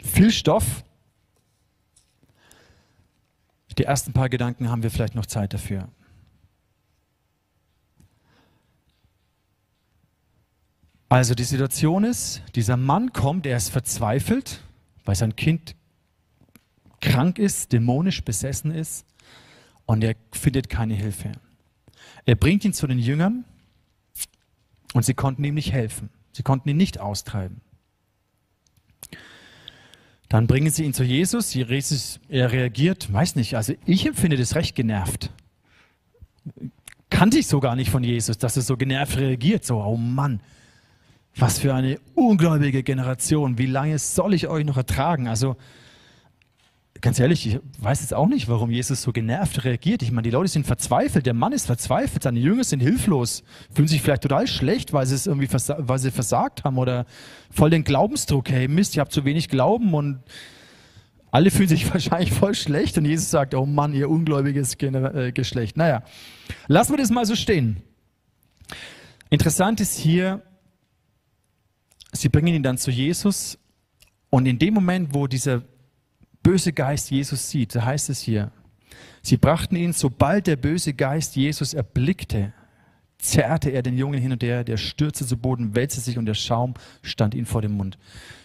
Viel 0.01 0.31
Stoff. 0.31 0.83
Die 3.77 3.83
ersten 3.83 4.13
paar 4.13 4.29
Gedanken 4.29 4.69
haben 4.69 4.83
wir 4.83 4.91
vielleicht 4.91 5.15
noch 5.15 5.25
Zeit 5.25 5.53
dafür. 5.53 5.87
Also 11.09 11.35
die 11.35 11.43
Situation 11.43 12.03
ist, 12.03 12.41
dieser 12.55 12.77
Mann 12.77 13.11
kommt, 13.11 13.45
er 13.45 13.57
ist 13.57 13.69
verzweifelt, 13.69 14.61
weil 15.03 15.15
sein 15.15 15.35
Kind 15.35 15.75
krank 17.11 17.39
ist, 17.39 17.73
dämonisch 17.73 18.23
besessen 18.23 18.71
ist 18.71 19.05
und 19.85 20.03
er 20.03 20.15
findet 20.31 20.69
keine 20.69 20.93
Hilfe. 20.93 21.33
Er 22.25 22.35
bringt 22.35 22.63
ihn 22.63 22.73
zu 22.73 22.87
den 22.87 22.99
Jüngern 22.99 23.43
und 24.93 25.03
sie 25.03 25.13
konnten 25.13 25.43
ihm 25.43 25.55
nicht 25.55 25.71
helfen. 25.71 26.09
Sie 26.31 26.43
konnten 26.43 26.69
ihn 26.69 26.77
nicht 26.77 26.99
austreiben. 26.99 27.61
Dann 30.29 30.47
bringen 30.47 30.71
sie 30.71 30.85
ihn 30.85 30.93
zu 30.93 31.03
Jesus. 31.03 31.53
Er 32.29 32.51
reagiert, 32.51 33.11
weiß 33.11 33.35
nicht, 33.35 33.55
also 33.55 33.73
ich 33.85 34.05
empfinde 34.05 34.37
das 34.37 34.55
recht 34.55 34.75
genervt. 34.75 35.29
Kannte 37.09 37.37
ich 37.39 37.47
so 37.47 37.59
gar 37.59 37.75
nicht 37.75 37.91
von 37.91 38.05
Jesus, 38.05 38.37
dass 38.37 38.55
er 38.55 38.63
so 38.63 38.77
genervt 38.77 39.17
reagiert. 39.17 39.65
So, 39.65 39.83
oh 39.83 39.97
Mann, 39.97 40.39
was 41.35 41.59
für 41.59 41.75
eine 41.75 41.99
ungläubige 42.15 42.83
Generation. 42.83 43.57
Wie 43.57 43.65
lange 43.65 43.99
soll 43.99 44.33
ich 44.33 44.47
euch 44.47 44.63
noch 44.63 44.77
ertragen? 44.77 45.27
Also, 45.27 45.57
ganz 47.01 47.19
ehrlich, 47.19 47.47
ich 47.47 47.59
weiß 47.79 48.01
jetzt 48.01 48.13
auch 48.13 48.27
nicht, 48.27 48.47
warum 48.47 48.69
Jesus 48.69 49.01
so 49.01 49.11
genervt 49.11 49.63
reagiert. 49.63 50.03
Ich 50.03 50.11
meine, 50.11 50.23
die 50.23 50.29
Leute 50.29 50.49
sind 50.49 50.67
verzweifelt, 50.67 51.25
der 51.25 51.33
Mann 51.33 51.51
ist 51.51 51.65
verzweifelt, 51.65 52.23
seine 52.23 52.39
Jünger 52.39 52.63
sind 52.63 52.79
hilflos, 52.79 53.43
fühlen 53.73 53.87
sich 53.87 54.01
vielleicht 54.01 54.21
total 54.21 54.47
schlecht, 54.47 54.93
weil 54.93 55.05
sie 55.05 55.15
es 55.15 55.27
irgendwie 55.27 55.47
versa 55.47 55.77
weil 55.79 55.99
sie 55.99 56.11
versagt 56.11 56.63
haben 56.63 56.77
oder 56.77 57.05
voll 57.49 57.71
den 57.71 57.83
Glaubensdruck. 57.83 58.49
Hey, 58.49 58.67
Mist, 58.67 58.93
ich 58.93 58.99
habe 58.99 59.09
zu 59.09 59.25
wenig 59.25 59.49
Glauben 59.49 59.93
und 59.93 60.19
alle 61.31 61.49
fühlen 61.49 61.69
sich 61.69 61.89
wahrscheinlich 61.93 62.31
voll 62.31 62.53
schlecht 62.53 62.97
und 62.97 63.05
Jesus 63.05 63.31
sagt, 63.31 63.55
oh 63.55 63.65
Mann, 63.65 63.93
ihr 63.93 64.09
ungläubiges 64.09 64.75
äh, 64.75 65.31
Geschlecht. 65.31 65.77
Naja, 65.77 66.03
lassen 66.67 66.93
wir 66.93 66.97
das 66.97 67.09
mal 67.09 67.25
so 67.25 67.35
stehen. 67.35 67.81
Interessant 69.29 69.81
ist 69.81 69.97
hier, 69.97 70.43
sie 72.11 72.29
bringen 72.29 72.53
ihn 72.53 72.63
dann 72.63 72.77
zu 72.77 72.91
Jesus 72.91 73.57
und 74.29 74.45
in 74.45 74.59
dem 74.59 74.73
Moment, 74.73 75.13
wo 75.13 75.25
dieser 75.25 75.63
böse 76.43 76.73
Geist 76.73 77.11
Jesus 77.11 77.49
sieht, 77.49 77.75
da 77.75 77.85
heißt 77.85 78.09
es 78.09 78.21
hier, 78.21 78.51
sie 79.21 79.37
brachten 79.37 79.75
ihn, 79.75 79.93
sobald 79.93 80.47
der 80.47 80.55
böse 80.55 80.93
Geist 80.93 81.35
Jesus 81.35 81.73
erblickte, 81.73 82.53
zerrte 83.21 83.69
er 83.69 83.83
den 83.83 83.97
Jungen 83.97 84.19
hin 84.19 84.31
und 84.31 84.41
her, 84.41 84.63
der 84.63 84.77
stürzte 84.77 85.25
zu 85.25 85.37
Boden, 85.37 85.75
wälzte 85.75 86.01
sich 86.01 86.17
und 86.17 86.25
der 86.25 86.33
Schaum 86.33 86.73
stand 87.03 87.35
ihm 87.35 87.45
vor 87.45 87.61
dem 87.61 87.73
Mund. 87.73 87.97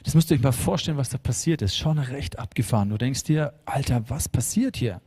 Das 0.05 0.15
müsst 0.15 0.31
ihr 0.31 0.37
euch 0.37 0.43
mal 0.43 0.53
vorstellen, 0.53 0.99
was 0.99 1.09
da 1.09 1.19
passiert 1.19 1.63
ist. 1.63 1.77
Schon 1.77 1.99
recht 1.99 2.39
abgefahren. 2.39 2.91
Du 2.91 2.99
denkst 2.99 3.25
dir, 3.25 3.55
Alter, 3.65 4.05
was 4.09 4.29
passiert 4.29 4.77
hier? 4.77 5.01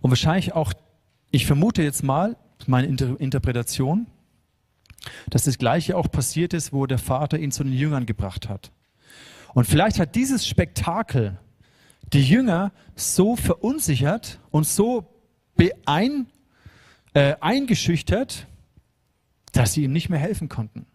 Und 0.00 0.10
wahrscheinlich 0.10 0.52
auch, 0.52 0.74
ich 1.30 1.46
vermute 1.46 1.82
jetzt 1.82 2.02
mal, 2.02 2.36
meine 2.66 2.86
Inter 2.86 3.18
Interpretation, 3.18 4.06
dass 5.30 5.44
das 5.44 5.58
Gleiche 5.58 5.96
auch 5.96 6.10
passiert 6.10 6.52
ist, 6.52 6.72
wo 6.72 6.86
der 6.86 6.98
Vater 6.98 7.38
ihn 7.38 7.52
zu 7.52 7.64
den 7.64 7.72
Jüngern 7.72 8.04
gebracht 8.04 8.48
hat. 8.48 8.70
Und 9.54 9.64
vielleicht 9.64 9.98
hat 9.98 10.14
dieses 10.14 10.46
Spektakel 10.46 11.38
die 12.12 12.24
Jünger 12.24 12.72
so 12.94 13.36
verunsichert 13.36 14.40
und 14.50 14.66
so 14.66 15.06
beein, 15.56 16.26
äh, 17.14 17.36
eingeschüchtert, 17.40 18.46
dass 19.52 19.72
sie 19.72 19.84
ihm 19.84 19.92
nicht 19.92 20.08
mehr 20.08 20.18
helfen 20.18 20.48
konnten. 20.48 20.86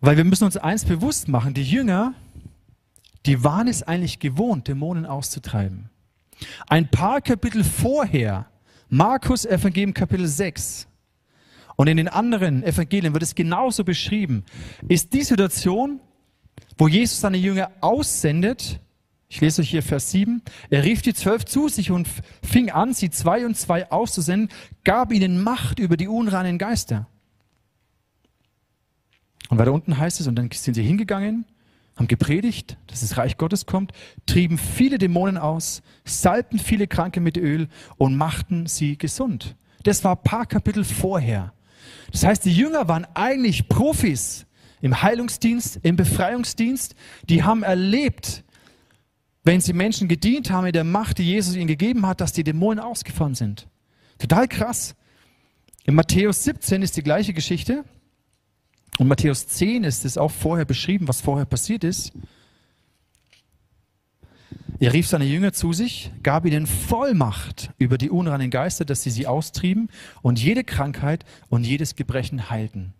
Weil 0.00 0.16
wir 0.16 0.24
müssen 0.24 0.44
uns 0.44 0.56
eins 0.56 0.84
bewusst 0.84 1.28
machen, 1.28 1.54
die 1.54 1.62
Jünger, 1.62 2.14
die 3.24 3.42
waren 3.42 3.68
es 3.68 3.82
eigentlich 3.82 4.18
gewohnt, 4.18 4.68
Dämonen 4.68 5.06
auszutreiben. 5.06 5.88
Ein 6.66 6.90
paar 6.90 7.20
Kapitel 7.22 7.64
vorher, 7.64 8.46
Markus 8.90 9.46
Evangelium 9.46 9.94
Kapitel 9.94 10.26
6 10.26 10.86
und 11.76 11.88
in 11.88 11.96
den 11.96 12.08
anderen 12.08 12.62
Evangelien 12.62 13.14
wird 13.14 13.22
es 13.22 13.34
genauso 13.34 13.84
beschrieben, 13.84 14.44
ist 14.88 15.12
die 15.14 15.22
Situation, 15.22 16.00
wo 16.76 16.88
Jesus 16.88 17.20
seine 17.20 17.36
Jünger 17.36 17.70
aussendet, 17.80 18.80
ich 19.28 19.40
lese 19.40 19.62
euch 19.62 19.70
hier 19.70 19.82
Vers 19.82 20.10
7, 20.10 20.42
er 20.70 20.84
rief 20.84 21.02
die 21.02 21.14
zwölf 21.14 21.44
zu 21.44 21.68
sich 21.68 21.90
und 21.90 22.08
fing 22.42 22.70
an, 22.70 22.94
sie 22.94 23.10
zwei 23.10 23.46
und 23.46 23.56
zwei 23.56 23.90
auszusenden, 23.90 24.48
gab 24.84 25.12
ihnen 25.12 25.42
Macht 25.42 25.78
über 25.78 25.96
die 25.96 26.08
unreinen 26.08 26.58
Geister. 26.58 27.08
Und 29.48 29.58
weiter 29.58 29.72
unten 29.72 29.98
heißt 29.98 30.20
es, 30.20 30.26
und 30.26 30.36
dann 30.36 30.50
sind 30.52 30.74
sie 30.74 30.82
hingegangen, 30.82 31.44
haben 31.96 32.08
gepredigt, 32.08 32.76
dass 32.86 33.00
das 33.00 33.16
Reich 33.16 33.36
Gottes 33.36 33.66
kommt, 33.66 33.92
trieben 34.26 34.58
viele 34.58 34.98
Dämonen 34.98 35.38
aus, 35.38 35.82
salbten 36.04 36.58
viele 36.58 36.86
Kranke 36.86 37.20
mit 37.20 37.36
Öl 37.36 37.68
und 37.96 38.16
machten 38.16 38.66
sie 38.66 38.98
gesund. 38.98 39.56
Das 39.84 40.02
war 40.02 40.16
ein 40.16 40.22
paar 40.22 40.46
Kapitel 40.46 40.84
vorher. 40.84 41.52
Das 42.10 42.24
heißt, 42.24 42.44
die 42.44 42.54
Jünger 42.54 42.88
waren 42.88 43.06
eigentlich 43.14 43.68
Profis 43.68 44.46
im 44.84 45.00
Heilungsdienst, 45.00 45.80
im 45.82 45.96
Befreiungsdienst, 45.96 46.94
die 47.30 47.42
haben 47.42 47.62
erlebt, 47.62 48.44
wenn 49.42 49.62
sie 49.62 49.72
Menschen 49.72 50.08
gedient 50.08 50.50
haben 50.50 50.66
in 50.66 50.74
der 50.74 50.84
Macht, 50.84 51.16
die 51.16 51.24
Jesus 51.24 51.56
ihnen 51.56 51.68
gegeben 51.68 52.04
hat, 52.04 52.20
dass 52.20 52.34
die 52.34 52.44
Dämonen 52.44 52.80
ausgefahren 52.84 53.34
sind. 53.34 53.66
Total 54.18 54.46
krass. 54.46 54.94
In 55.84 55.94
Matthäus 55.94 56.44
17 56.44 56.82
ist 56.82 56.98
die 56.98 57.02
gleiche 57.02 57.32
Geschichte. 57.32 57.82
Und 58.98 59.08
Matthäus 59.08 59.46
10 59.46 59.84
ist 59.84 60.04
es 60.04 60.18
auch 60.18 60.30
vorher 60.30 60.66
beschrieben, 60.66 61.08
was 61.08 61.22
vorher 61.22 61.46
passiert 61.46 61.82
ist. 61.82 62.12
Er 64.80 64.92
rief 64.92 65.08
seine 65.08 65.24
Jünger 65.24 65.54
zu 65.54 65.72
sich, 65.72 66.12
gab 66.22 66.44
ihnen 66.44 66.66
Vollmacht 66.66 67.70
über 67.78 67.96
die 67.96 68.10
unreinen 68.10 68.50
Geister, 68.50 68.84
dass 68.84 69.02
sie 69.02 69.10
sie 69.10 69.26
austrieben 69.26 69.88
und 70.20 70.38
jede 70.38 70.62
Krankheit 70.62 71.24
und 71.48 71.64
jedes 71.64 71.96
Gebrechen 71.96 72.50
heilten. 72.50 72.92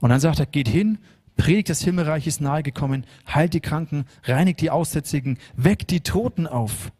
Und 0.00 0.10
dann 0.10 0.20
sagt 0.20 0.38
er, 0.38 0.46
geht 0.46 0.68
hin, 0.68 0.98
predigt 1.36 1.70
das 1.70 1.82
Himmelreich 1.82 2.26
ist 2.26 2.40
nahegekommen, 2.40 3.04
heilt 3.32 3.54
die 3.54 3.60
Kranken, 3.60 4.04
reinigt 4.24 4.60
die 4.60 4.70
Aussätzigen, 4.70 5.38
weckt 5.56 5.90
die 5.90 6.00
Toten 6.00 6.46
auf, 6.46 6.92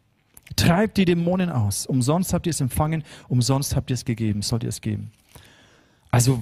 treibt 0.55 0.97
die 0.97 1.05
Dämonen 1.05 1.49
aus. 1.49 1.85
Umsonst 1.85 2.33
habt 2.33 2.47
ihr 2.47 2.51
es 2.51 2.61
empfangen, 2.61 3.03
umsonst 3.27 3.75
habt 3.75 3.89
ihr 3.89 3.95
es 3.95 4.05
gegeben, 4.05 4.41
sollt 4.41 4.63
ihr 4.63 4.69
es 4.69 4.81
geben. 4.81 5.11
Also 6.11 6.41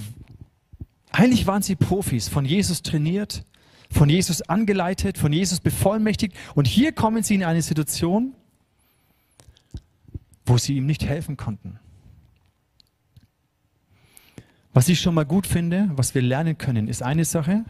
eigentlich 1.11 1.47
waren 1.47 1.61
sie 1.61 1.75
Profis, 1.75 2.29
von 2.29 2.45
Jesus 2.45 2.81
trainiert, 2.81 3.43
von 3.91 4.09
Jesus 4.09 4.41
angeleitet, 4.41 5.17
von 5.17 5.33
Jesus 5.33 5.59
bevollmächtigt. 5.59 6.35
Und 6.55 6.67
hier 6.67 6.91
kommen 6.91 7.23
sie 7.23 7.35
in 7.35 7.43
eine 7.43 7.61
Situation, 7.61 8.33
wo 10.45 10.57
sie 10.57 10.77
ihm 10.77 10.85
nicht 10.85 11.05
helfen 11.05 11.37
konnten. 11.37 11.79
Was 14.77 14.89
ich 14.89 15.01
schon 15.01 15.15
mal 15.15 15.25
gut 15.25 15.47
finde, 15.47 15.89
was 15.95 16.13
wir 16.13 16.21
lernen 16.21 16.55
können, 16.55 16.87
ist 16.87 17.01
eine 17.01 17.25
Sache. 17.25 17.65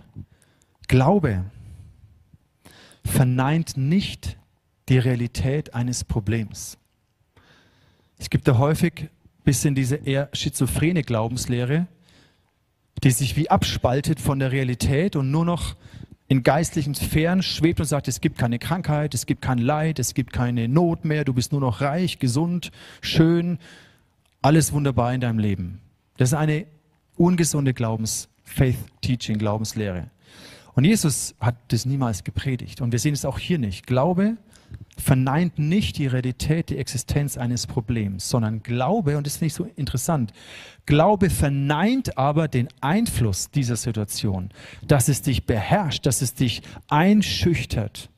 Glaube 0.90 1.46
verneint 3.06 3.78
nicht 3.78 4.36
die 4.90 4.98
Realität 4.98 5.74
eines 5.74 6.04
Problems. 6.04 6.78
Es 8.18 8.30
gibt 8.30 8.46
da 8.46 8.58
häufig 8.58 9.04
ein 9.04 9.10
bisschen 9.46 9.74
diese 9.74 9.96
eher 9.96 10.28
schizophrene 10.34 11.02
Glaubenslehre, 11.02 11.88
die 13.06 13.12
sich 13.12 13.38
wie 13.38 13.50
abspaltet 13.50 14.20
von 14.20 14.40
der 14.40 14.52
Realität 14.52 15.16
und 15.16 15.32
nur 15.32 15.46
noch 15.46 15.78
in 16.28 16.44
geistlichen 16.44 16.94
Sphären 16.94 17.42
schwebt 17.42 17.80
und 17.80 17.86
sagt, 17.86 18.10
es 18.10 18.20
gibt 18.20 18.38
keine 18.38 18.60
Krankheit, 18.60 19.14
es 19.14 19.26
gibt 19.26 19.42
kein 19.42 19.60
Leid, 19.60 20.00
es 20.00 20.14
gibt 20.14 20.34
keine 20.34 20.68
Not 20.68 21.06
mehr, 21.06 21.24
du 21.24 21.34
bist 21.34 21.54
nur 21.54 21.62
noch 21.62 21.80
reich, 21.80 22.20
gesund, 22.20 22.74
schön, 23.00 23.60
alles 24.42 24.74
wunderbar 24.74 25.14
in 25.14 25.22
deinem 25.22 25.40
Leben. 25.40 25.80
Das 26.18 26.32
ist 26.32 26.34
eine 26.34 26.66
ungesunde 27.18 27.74
Glaubens, 27.74 28.30
Faith 28.44 28.78
Teaching, 29.02 29.38
Glaubenslehre. 29.38 30.10
Und 30.74 30.84
Jesus 30.84 31.36
hat 31.40 31.56
das 31.70 31.86
niemals 31.86 32.24
gepredigt. 32.24 32.82
Und 32.82 32.92
wir 32.92 33.00
sehen 33.00 33.14
es 33.14 33.26
auch 33.26 33.40
hier 33.40 33.58
nicht. 33.58 33.88
Glaube 33.88 34.38
verneint 34.98 35.60
nicht 35.60 35.98
die 35.98 36.08
Realität, 36.08 36.70
die 36.70 36.78
Existenz 36.78 37.38
eines 37.38 37.68
Problems, 37.68 38.30
sondern 38.30 38.64
Glaube, 38.64 39.18
und 39.18 39.26
das 39.26 39.38
finde 39.38 39.48
ich 39.48 39.54
so 39.54 39.70
interessant, 39.76 40.34
Glaube 40.86 41.30
verneint 41.30 42.18
aber 42.18 42.48
den 42.48 42.68
Einfluss 42.82 43.50
dieser 43.52 43.76
Situation, 43.76 44.50
dass 44.88 45.08
es 45.08 45.22
dich 45.22 45.46
beherrscht, 45.46 46.06
dass 46.06 46.22
es 46.22 46.34
dich 46.34 46.62
einschüchtert, 46.88 48.10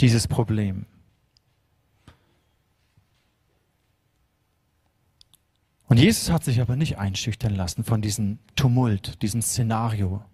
dieses 0.00 0.28
Problem. 0.28 0.86
Und 5.86 5.98
Jesus 5.98 6.30
hat 6.30 6.44
sich 6.44 6.60
aber 6.60 6.76
nicht 6.76 6.98
einschüchtern 6.98 7.54
lassen 7.54 7.84
von 7.84 8.00
diesem 8.00 8.38
Tumult, 8.56 9.22
diesem 9.22 9.42
Szenario, 9.42 10.24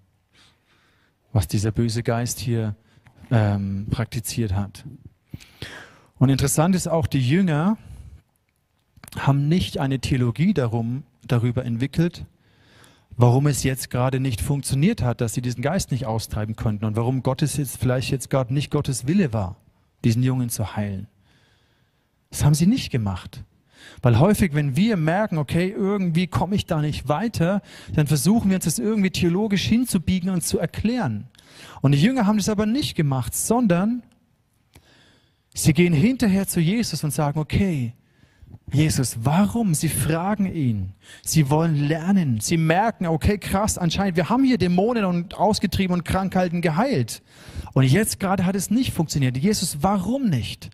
was 1.32 1.48
dieser 1.48 1.72
böse 1.72 2.02
Geist 2.02 2.38
hier 2.38 2.76
ähm, 3.30 3.86
praktiziert 3.90 4.54
hat. 4.54 4.84
Und 6.18 6.28
interessant 6.28 6.74
ist 6.74 6.86
auch, 6.86 7.06
die 7.06 7.26
Jünger 7.26 7.78
haben 9.18 9.48
nicht 9.48 9.78
eine 9.78 9.98
Theologie 9.98 10.54
darum, 10.54 11.02
darüber 11.26 11.64
entwickelt, 11.64 12.26
warum 13.16 13.46
es 13.46 13.62
jetzt 13.62 13.90
gerade 13.90 14.20
nicht 14.20 14.40
funktioniert 14.40 15.02
hat, 15.02 15.20
dass 15.20 15.34
sie 15.34 15.42
diesen 15.42 15.62
Geist 15.62 15.90
nicht 15.90 16.06
austreiben 16.06 16.56
konnten 16.56 16.84
und 16.84 16.96
warum 16.96 17.22
Gottes 17.22 17.56
jetzt 17.56 17.76
vielleicht 17.76 18.10
jetzt 18.10 18.30
gerade 18.30 18.54
nicht 18.54 18.70
Gottes 18.70 19.06
Wille 19.06 19.32
war, 19.32 19.56
diesen 20.04 20.22
Jungen 20.22 20.48
zu 20.48 20.76
heilen. 20.76 21.08
Das 22.30 22.44
haben 22.44 22.54
sie 22.54 22.66
nicht 22.66 22.90
gemacht. 22.90 23.42
Weil 24.02 24.18
häufig, 24.18 24.54
wenn 24.54 24.76
wir 24.76 24.96
merken, 24.96 25.38
okay, 25.38 25.74
irgendwie 25.76 26.26
komme 26.26 26.54
ich 26.54 26.66
da 26.66 26.80
nicht 26.80 27.08
weiter, 27.08 27.62
dann 27.94 28.06
versuchen 28.06 28.50
wir 28.50 28.56
uns 28.56 28.64
das 28.64 28.78
irgendwie 28.78 29.10
theologisch 29.10 29.64
hinzubiegen 29.64 30.30
und 30.30 30.42
zu 30.42 30.58
erklären. 30.58 31.28
Und 31.80 31.92
die 31.92 32.00
Jünger 32.00 32.26
haben 32.26 32.38
das 32.38 32.48
aber 32.48 32.66
nicht 32.66 32.94
gemacht, 32.94 33.34
sondern 33.34 34.02
sie 35.54 35.72
gehen 35.72 35.92
hinterher 35.92 36.46
zu 36.46 36.60
Jesus 36.60 37.04
und 37.04 37.12
sagen, 37.12 37.38
okay, 37.38 37.94
Jesus, 38.72 39.16
warum? 39.22 39.74
Sie 39.74 39.88
fragen 39.88 40.46
ihn. 40.46 40.92
Sie 41.24 41.50
wollen 41.50 41.74
lernen. 41.74 42.38
Sie 42.40 42.56
merken, 42.56 43.06
okay, 43.06 43.36
krass, 43.36 43.78
anscheinend, 43.78 44.16
wir 44.16 44.28
haben 44.28 44.44
hier 44.44 44.58
Dämonen 44.58 45.04
und 45.04 45.34
ausgetrieben 45.34 45.94
und 45.94 46.04
Krankheiten 46.04 46.60
geheilt. 46.60 47.22
Und 47.72 47.84
jetzt 47.84 48.20
gerade 48.20 48.46
hat 48.46 48.54
es 48.54 48.70
nicht 48.70 48.92
funktioniert. 48.92 49.36
Jesus, 49.36 49.78
warum 49.80 50.28
nicht? 50.28 50.70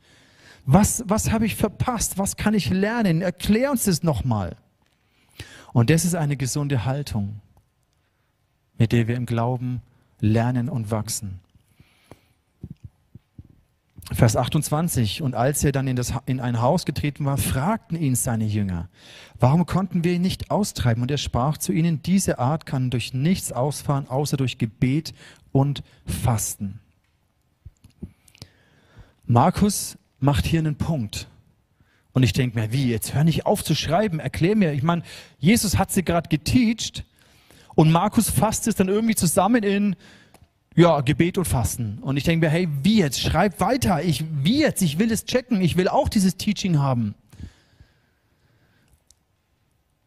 Was, 0.66 1.04
was 1.06 1.30
habe 1.30 1.46
ich 1.46 1.54
verpasst? 1.54 2.18
Was 2.18 2.36
kann 2.36 2.52
ich 2.52 2.70
lernen? 2.70 3.22
Erklär 3.22 3.70
uns 3.70 3.84
das 3.84 4.02
nochmal. 4.02 4.56
Und 5.72 5.90
das 5.90 6.04
ist 6.04 6.16
eine 6.16 6.36
gesunde 6.36 6.84
Haltung, 6.84 7.40
mit 8.76 8.90
der 8.90 9.06
wir 9.06 9.14
im 9.14 9.26
Glauben 9.26 9.80
lernen 10.18 10.68
und 10.68 10.90
wachsen. 10.90 11.38
Vers 14.12 14.36
28. 14.36 15.22
Und 15.22 15.34
als 15.34 15.62
er 15.62 15.70
dann 15.70 15.86
in, 15.86 15.94
das, 15.94 16.12
in 16.26 16.40
ein 16.40 16.60
Haus 16.60 16.84
getreten 16.84 17.24
war, 17.24 17.38
fragten 17.38 17.96
ihn 17.96 18.16
seine 18.16 18.44
Jünger, 18.44 18.88
warum 19.38 19.66
konnten 19.66 20.02
wir 20.02 20.14
ihn 20.14 20.22
nicht 20.22 20.50
austreiben? 20.50 21.02
Und 21.02 21.10
er 21.10 21.18
sprach 21.18 21.58
zu 21.58 21.72
ihnen, 21.72 22.02
diese 22.02 22.40
Art 22.40 22.66
kann 22.66 22.90
durch 22.90 23.14
nichts 23.14 23.52
ausfahren, 23.52 24.08
außer 24.08 24.36
durch 24.36 24.58
Gebet 24.58 25.14
und 25.52 25.82
Fasten. 26.06 26.80
Markus 29.26 29.98
macht 30.26 30.44
hier 30.44 30.58
einen 30.58 30.74
Punkt. 30.74 31.28
Und 32.12 32.24
ich 32.24 32.32
denke 32.32 32.58
mir, 32.58 32.72
wie, 32.72 32.90
jetzt 32.90 33.14
hör 33.14 33.22
nicht 33.22 33.46
auf 33.46 33.62
zu 33.62 33.76
schreiben, 33.76 34.18
erklär 34.18 34.56
mir. 34.56 34.72
Ich 34.72 34.82
meine, 34.82 35.02
Jesus 35.38 35.78
hat 35.78 35.92
sie 35.92 36.02
gerade 36.02 36.28
geteacht 36.28 37.04
und 37.76 37.92
Markus 37.92 38.28
fasst 38.28 38.66
es 38.66 38.74
dann 38.74 38.88
irgendwie 38.88 39.14
zusammen 39.14 39.62
in, 39.62 39.94
ja, 40.74 41.00
Gebet 41.00 41.38
und 41.38 41.44
Fasten. 41.44 41.98
Und 42.00 42.16
ich 42.16 42.24
denke 42.24 42.46
mir, 42.46 42.50
hey, 42.50 42.68
wie 42.82 42.98
jetzt? 42.98 43.20
Schreib 43.20 43.60
weiter. 43.60 44.02
Ich, 44.02 44.24
wie 44.42 44.60
jetzt? 44.60 44.82
Ich 44.82 44.98
will 44.98 45.12
es 45.12 45.26
checken. 45.26 45.60
Ich 45.60 45.76
will 45.76 45.88
auch 45.88 46.08
dieses 46.08 46.36
Teaching 46.36 46.80
haben. 46.80 47.14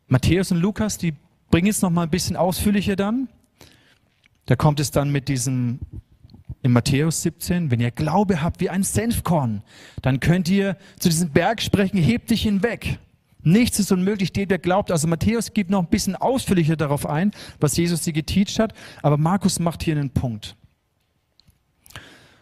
Matthäus 0.08 0.52
und 0.52 0.60
Lukas, 0.60 0.98
die 0.98 1.14
bringen 1.50 1.70
es 1.70 1.82
noch 1.82 1.92
mal 1.92 2.04
ein 2.04 2.10
bisschen 2.10 2.36
ausführlicher 2.36 2.98
dann. 2.98 3.30
Da 4.48 4.56
kommt 4.58 4.82
es 4.82 4.92
dann 4.92 5.12
mit 5.12 5.30
diesem 5.30 5.80
in 6.62 6.72
Matthäus 6.72 7.22
17, 7.22 7.72
wenn 7.72 7.80
ihr 7.80 7.92
Glaube 7.92 8.42
habt 8.42 8.60
wie 8.60 8.70
ein 8.70 8.84
Senfkorn, 8.84 9.64
dann 10.02 10.20
könnt 10.20 10.50
ihr 10.50 10.78
zu 11.00 11.10
diesem 11.10 11.30
Berg 11.32 11.62
sprechen, 11.62 11.98
hebt 11.98 12.30
dich 12.30 12.42
hinweg. 12.42 13.00
Nichts 13.42 13.80
ist 13.80 13.92
unmöglich, 13.92 14.34
der, 14.34 14.46
der 14.46 14.60
glaubt. 14.60 14.92
Also 14.92 15.08
Matthäus 15.08 15.54
gibt 15.54 15.70
noch 15.70 15.82
ein 15.82 15.90
bisschen 15.90 16.16
ausführlicher 16.16 16.76
darauf 16.76 17.06
ein, 17.06 17.32
was 17.60 17.78
Jesus 17.78 18.04
sie 18.04 18.12
geteacht 18.12 18.60
hat, 18.60 18.74
aber 19.02 19.18
Markus 19.18 19.60
macht 19.60 19.84
hier 19.84 19.96
einen 19.96 20.10
Punkt. 20.10 20.58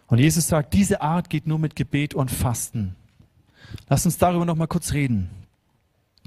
Und 0.08 0.18
Jesus 0.18 0.48
sagt, 0.48 0.74
diese 0.74 1.00
Art 1.02 1.30
geht 1.30 1.46
nur 1.46 1.58
mit 1.58 1.76
Gebet 1.76 2.14
und 2.14 2.30
Fasten. 2.30 2.96
Lass 3.88 4.06
uns 4.06 4.18
darüber 4.18 4.44
noch 4.44 4.56
mal 4.56 4.66
kurz 4.66 4.92
reden. 4.92 5.30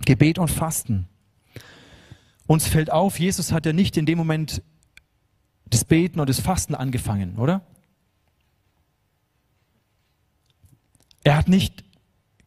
Gebet 0.05 0.39
und 0.39 0.49
Fasten. 0.49 1.07
Uns 2.47 2.67
fällt 2.67 2.91
auf, 2.91 3.19
Jesus 3.19 3.51
hat 3.51 3.65
ja 3.65 3.73
nicht 3.73 3.97
in 3.97 4.05
dem 4.05 4.17
Moment 4.17 4.61
das 5.65 5.83
Beten 5.83 6.19
und 6.19 6.29
das 6.29 6.39
Fasten 6.39 6.75
angefangen, 6.75 7.37
oder? 7.37 7.61
Er 11.23 11.37
hat 11.37 11.47
nicht 11.47 11.83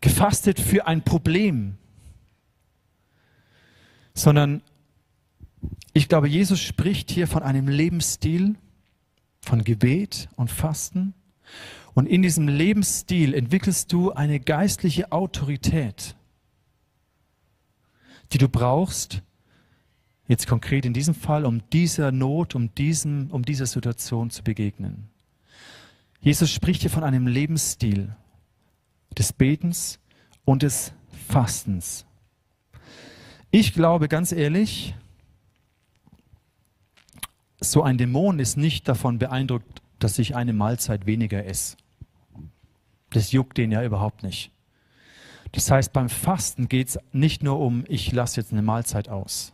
gefastet 0.00 0.60
für 0.60 0.87
ein 0.87 1.02
Problem, 1.02 1.76
sondern 4.14 4.62
ich 5.92 6.08
glaube, 6.08 6.28
Jesus 6.28 6.60
spricht 6.60 7.10
hier 7.10 7.26
von 7.26 7.42
einem 7.42 7.68
Lebensstil, 7.68 8.56
von 9.40 9.62
Gebet 9.62 10.28
und 10.37 10.50
Fasten. 10.50 11.14
Und 11.94 12.06
in 12.06 12.22
diesem 12.22 12.48
Lebensstil 12.48 13.34
entwickelst 13.34 13.92
du 13.92 14.12
eine 14.12 14.40
geistliche 14.40 15.12
Autorität, 15.12 16.16
die 18.32 18.38
du 18.38 18.48
brauchst, 18.48 19.22
jetzt 20.26 20.48
konkret 20.48 20.84
in 20.84 20.94
diesem 20.94 21.14
Fall, 21.14 21.44
um 21.44 21.62
dieser 21.70 22.10
Not, 22.10 22.54
um, 22.54 22.74
diesem, 22.74 23.30
um 23.30 23.44
dieser 23.44 23.66
Situation 23.66 24.30
zu 24.30 24.42
begegnen. 24.42 25.08
Jesus 26.20 26.50
spricht 26.50 26.80
hier 26.80 26.90
von 26.90 27.04
einem 27.04 27.26
Lebensstil 27.26 28.16
des 29.18 29.33
Betens 29.33 29.98
und 30.44 30.62
des 30.62 30.92
Fastens. 31.29 32.07
Ich 33.50 33.72
glaube 33.72 34.09
ganz 34.09 34.33
ehrlich, 34.33 34.94
so 37.61 37.83
ein 37.83 37.98
Dämon 37.98 38.38
ist 38.38 38.57
nicht 38.57 38.88
davon 38.88 39.18
beeindruckt, 39.18 39.83
dass 39.98 40.18
ich 40.18 40.37
eine 40.37 40.53
Mahlzeit 40.53 41.07
weniger 41.07 41.44
esse. 41.46 41.77
Das 43.11 43.33
juckt 43.33 43.57
den 43.57 43.70
ja 43.70 43.85
überhaupt 43.85 44.22
nicht. 44.22 44.50
Das 45.53 45.70
heißt, 45.70 45.92
beim 45.92 46.09
Fasten 46.09 46.68
geht 46.68 46.88
es 46.88 46.98
nicht 47.12 47.42
nur 47.42 47.61
um, 47.61 47.85
ich 47.88 48.11
lasse 48.12 48.40
jetzt 48.40 48.53
eine 48.53 48.62
Mahlzeit 48.62 49.09
aus, 49.09 49.53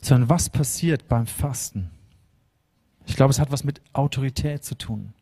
sondern 0.00 0.30
was 0.30 0.48
passiert 0.48 1.06
beim 1.06 1.26
Fasten? 1.26 1.90
Ich 3.06 3.14
glaube, 3.14 3.30
es 3.30 3.38
hat 3.38 3.52
was 3.52 3.62
mit 3.62 3.82
Autorität 3.92 4.64
zu 4.64 4.76
tun. 4.76 5.12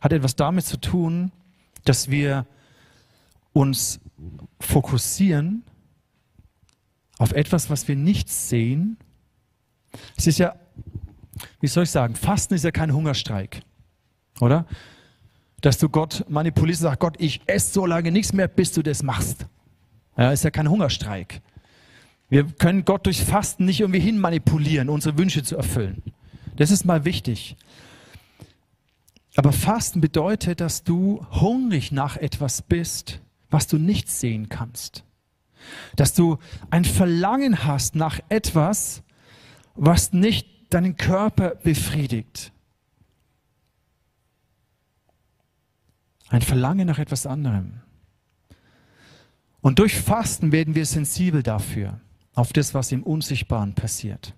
Hat 0.00 0.12
etwas 0.12 0.36
damit 0.36 0.64
zu 0.64 0.80
tun, 0.80 1.32
dass 1.84 2.10
wir 2.10 2.46
uns 3.52 4.00
fokussieren 4.60 5.64
auf 7.18 7.32
etwas, 7.32 7.70
was 7.70 7.86
wir 7.88 7.96
nicht 7.96 8.28
sehen. 8.28 8.96
Es 10.16 10.26
ist 10.26 10.38
ja, 10.38 10.56
wie 11.60 11.66
soll 11.66 11.84
ich 11.84 11.90
sagen, 11.90 12.14
Fasten 12.14 12.54
ist 12.54 12.64
ja 12.64 12.70
kein 12.70 12.92
Hungerstreik, 12.92 13.62
oder? 14.40 14.66
Dass 15.60 15.78
du 15.78 15.88
Gott 15.88 16.24
manipulierst 16.28 16.82
und 16.82 16.88
sagst, 16.88 17.00
Gott, 17.00 17.16
ich 17.18 17.40
esse 17.46 17.72
so 17.72 17.86
lange 17.86 18.10
nichts 18.10 18.32
mehr, 18.32 18.48
bis 18.48 18.72
du 18.72 18.82
das 18.82 19.02
machst. 19.02 19.46
Ja, 20.16 20.32
ist 20.32 20.44
ja 20.44 20.50
kein 20.50 20.68
Hungerstreik. 20.68 21.40
Wir 22.28 22.44
können 22.44 22.84
Gott 22.84 23.06
durch 23.06 23.22
Fasten 23.22 23.66
nicht 23.66 23.80
irgendwie 23.80 24.00
hinmanipulieren, 24.00 24.88
unsere 24.88 25.18
Wünsche 25.18 25.42
zu 25.42 25.56
erfüllen. 25.56 26.02
Das 26.56 26.70
ist 26.70 26.84
mal 26.84 27.04
wichtig. 27.04 27.56
Aber 29.34 29.52
Fasten 29.52 30.00
bedeutet, 30.00 30.60
dass 30.60 30.84
du 30.84 31.24
hungrig 31.30 31.90
nach 31.92 32.16
etwas 32.16 32.62
bist, 32.62 33.20
was 33.50 33.66
du 33.66 33.78
nicht 33.78 34.10
sehen 34.10 34.48
kannst. 34.48 35.04
Dass 35.96 36.12
du 36.12 36.38
ein 36.70 36.84
Verlangen 36.84 37.64
hast 37.64 37.94
nach 37.94 38.20
etwas, 38.28 39.02
was 39.74 40.12
nicht 40.12 40.74
deinen 40.74 40.96
Körper 40.96 41.54
befriedigt. 41.54 42.52
Ein 46.28 46.42
Verlangen 46.42 46.86
nach 46.86 46.98
etwas 46.98 47.26
anderem. 47.26 47.80
Und 49.60 49.78
durch 49.78 49.94
Fasten 49.94 50.50
werden 50.50 50.74
wir 50.74 50.84
sensibel 50.86 51.42
dafür, 51.42 52.00
auf 52.34 52.52
das, 52.52 52.74
was 52.74 52.90
im 52.90 53.02
Unsichtbaren 53.02 53.74
passiert. 53.74 54.34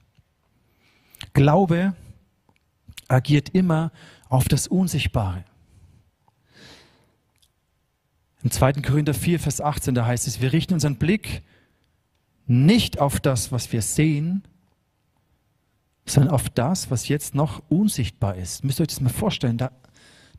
Glaube 1.32 1.94
agiert 3.08 3.50
immer 3.50 3.90
auf 4.34 4.48
das 4.48 4.66
Unsichtbare. 4.66 5.44
Im 8.42 8.50
2. 8.50 8.72
Korinther 8.82 9.14
4, 9.14 9.38
Vers 9.38 9.60
18, 9.60 9.94
da 9.94 10.06
heißt 10.06 10.26
es, 10.26 10.40
wir 10.40 10.52
richten 10.52 10.74
unseren 10.74 10.96
Blick 10.96 11.42
nicht 12.46 12.98
auf 12.98 13.20
das, 13.20 13.52
was 13.52 13.72
wir 13.72 13.80
sehen, 13.80 14.42
sondern 16.04 16.34
auf 16.34 16.50
das, 16.50 16.90
was 16.90 17.06
jetzt 17.06 17.36
noch 17.36 17.62
unsichtbar 17.68 18.34
ist. 18.34 18.64
Müsst 18.64 18.80
ihr 18.80 18.82
euch 18.82 18.88
das 18.88 19.00
mal 19.00 19.08
vorstellen, 19.08 19.56
da, 19.56 19.70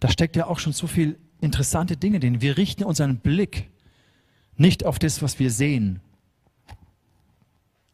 da 0.02 0.10
steckt 0.10 0.36
ja 0.36 0.48
auch 0.48 0.60
schon 0.60 0.74
so 0.74 0.88
viel 0.88 1.18
interessante 1.40 1.96
Dinge 1.96 2.20
drin. 2.20 2.42
Wir 2.42 2.58
richten 2.58 2.84
unseren 2.84 3.20
Blick 3.20 3.72
nicht 4.58 4.86
auf 4.86 5.00
das, 5.00 5.22
was 5.22 5.40
wir 5.40 5.52
sehen. 5.52 6.02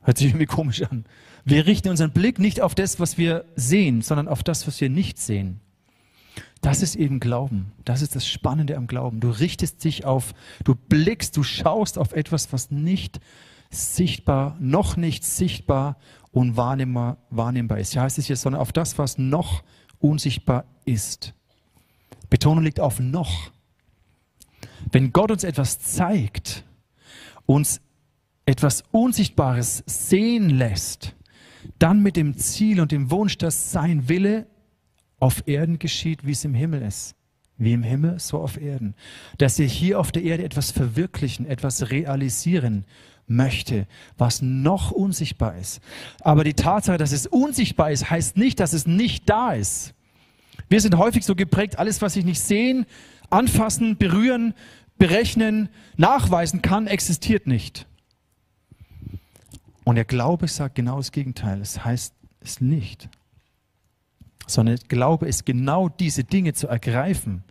Hört 0.02 0.18
sich 0.18 0.28
irgendwie 0.30 0.47
komisch 0.47 0.82
an. 0.82 1.06
Wir 1.45 1.68
richten 1.68 1.89
unseren 1.89 2.12
Blick 2.12 2.39
nicht 2.39 2.60
auf 2.60 2.74
das, 2.74 2.99
was 2.99 3.20
wir 3.20 3.45
sehen, 3.56 4.02
sondern 4.02 4.28
auf 4.28 4.41
das, 4.41 4.66
was 4.66 4.82
wir 4.82 4.89
nicht 4.89 5.20
sehen. 5.20 5.62
Das 6.61 6.82
ist 6.82 6.95
eben 6.95 7.19
Glauben. 7.19 7.71
Das 7.86 8.01
ist 8.01 8.15
das 8.15 8.27
Spannende 8.27 8.77
am 8.77 8.88
Glauben. 8.88 9.19
Du 9.19 9.29
richtest 9.29 9.84
dich 9.84 10.05
auf, 10.05 10.34
du 10.63 10.75
blickst, 10.75 11.36
du 11.36 11.43
schaust 11.43 11.97
auf 11.97 12.13
etwas, 12.13 12.53
was 12.53 12.71
nicht 12.71 13.19
sichtbar, 13.69 14.57
noch 14.59 14.97
nicht 14.97 15.23
sichtbar 15.23 15.97
und 16.32 16.57
wahrnehmbar, 16.57 17.17
wahrnehmbar 17.29 17.79
ist. 17.79 17.93
Hier 17.93 18.01
heißt 18.01 18.17
es 18.17 18.27
hier, 18.27 18.36
sondern 18.36 18.61
auf 18.61 18.71
das, 18.71 18.97
was 18.97 19.17
noch 19.17 19.63
unsichtbar 19.99 20.65
ist. 20.86 21.34
Betonung 22.29 22.63
liegt 22.63 22.79
auf 22.79 22.99
noch. 22.99 23.51
Wenn 24.91 25.11
Gott 25.11 25.32
uns 25.32 25.43
etwas 25.43 25.79
zeigt, 25.79 26.63
uns 27.45 27.82
etwas 28.45 28.84
Unsichtbares 28.91 29.84
sehen 29.86 30.49
lässt, 30.49 31.15
dann 31.79 32.01
mit 32.01 32.15
dem 32.15 32.38
Ziel 32.38 32.82
und 32.82 32.91
dem 32.91 33.11
Wunsch, 33.11 33.38
dass 33.38 33.71
sein 33.71 34.09
Wille 34.09 34.47
auf 35.22 35.47
Erden 35.47 35.80
geschieht, 35.80 36.26
wie 36.26 36.32
es 36.32 36.43
im 36.43 36.53
Himmel 36.53 36.82
ist. 36.82 37.15
Wie 37.57 37.74
im 37.74 37.84
Himmel, 37.84 38.19
so 38.19 38.39
auf 38.39 38.59
Erden. 38.59 38.95
Dass 39.38 39.59
er 39.59 39.67
hier 39.67 39.99
auf 39.99 40.11
der 40.11 40.24
Erde 40.24 40.43
etwas 40.43 40.72
verwirklichen, 40.72 41.45
etwas 41.45 41.91
realisieren 41.91 42.86
möchte, 43.28 43.88
was 44.17 44.41
noch 44.41 44.91
unsichtbar 44.91 45.55
ist. 45.57 45.80
Aber 46.22 46.43
die 46.43 46.55
Tatsache, 46.55 46.97
dass 46.97 47.11
es 47.11 47.28
unsichtbar 47.28 47.91
ist, 47.91 48.09
heißt 48.09 48.36
nicht, 48.36 48.59
dass 48.59 48.74
es 48.74 48.88
nicht 48.88 49.30
da 49.30 49.53
ist. 49.53 49.93
Wir 50.69 50.82
sind 50.82 50.97
häufig 50.97 51.24
so 51.24 51.36
geprägt, 51.36 51.78
alles, 51.78 52.01
was 52.01 52.15
ich 52.15 52.26
nicht 52.26 52.41
sehen, 52.41 52.86
anfassen, 53.30 53.97
berühren, 53.97 54.55
berechnen, 54.97 55.69
nachweisen 55.97 56.63
kann, 56.63 56.88
existiert 56.88 57.45
nicht. 57.45 57.86
Und 59.84 59.95
der 59.95 60.05
Glaube 60.05 60.47
sagt 60.47 60.76
genau 60.76 60.97
das 60.97 61.11
Gegenteil. 61.11 61.61
Es 61.61 61.86
heißt 61.86 62.15
es 62.39 62.59
nicht. 62.59 63.07
Sondern 64.47 64.75
der 64.75 64.87
Glaube 64.87 65.27
ist 65.27 65.45
genau 65.45 65.89
diese 65.89 66.23
Dinge 66.23 66.53
zu 66.53 66.67
ergreifen, 66.67 67.43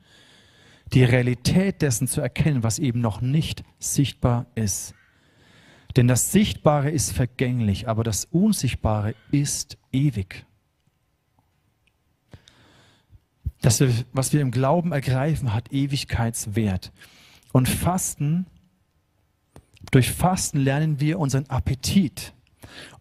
die 0.92 1.04
Realität 1.04 1.82
dessen 1.82 2.08
zu 2.08 2.20
erkennen, 2.20 2.62
was 2.62 2.78
eben 2.78 3.00
noch 3.00 3.20
nicht 3.20 3.62
sichtbar 3.78 4.46
ist. 4.54 4.94
Denn 5.96 6.08
das 6.08 6.32
Sichtbare 6.32 6.90
ist 6.90 7.12
vergänglich, 7.12 7.88
aber 7.88 8.04
das 8.04 8.24
Unsichtbare 8.26 9.14
ist 9.30 9.76
ewig. 9.92 10.46
Das, 13.60 13.82
was 14.12 14.32
wir 14.32 14.40
im 14.40 14.52
Glauben 14.52 14.92
ergreifen, 14.92 15.52
hat 15.52 15.72
Ewigkeitswert. 15.72 16.92
Und 17.52 17.68
Fasten, 17.68 18.46
durch 19.90 20.10
Fasten 20.12 20.58
lernen 20.60 21.00
wir 21.00 21.18
unseren 21.18 21.46
Appetit, 21.46 22.32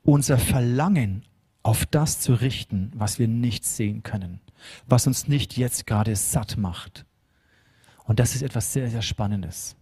unser 0.03 0.37
Verlangen 0.37 1.23
auf 1.69 1.85
das 1.85 2.19
zu 2.19 2.33
richten, 2.33 2.91
was 2.95 3.19
wir 3.19 3.27
nicht 3.27 3.63
sehen 3.63 4.01
können, 4.01 4.39
was 4.87 5.05
uns 5.05 5.27
nicht 5.27 5.55
jetzt 5.55 5.85
gerade 5.85 6.15
satt 6.15 6.57
macht. 6.57 7.05
Und 8.05 8.19
das 8.19 8.33
ist 8.33 8.41
etwas 8.41 8.73
sehr, 8.73 8.89
sehr 8.89 9.03
Spannendes. 9.03 9.75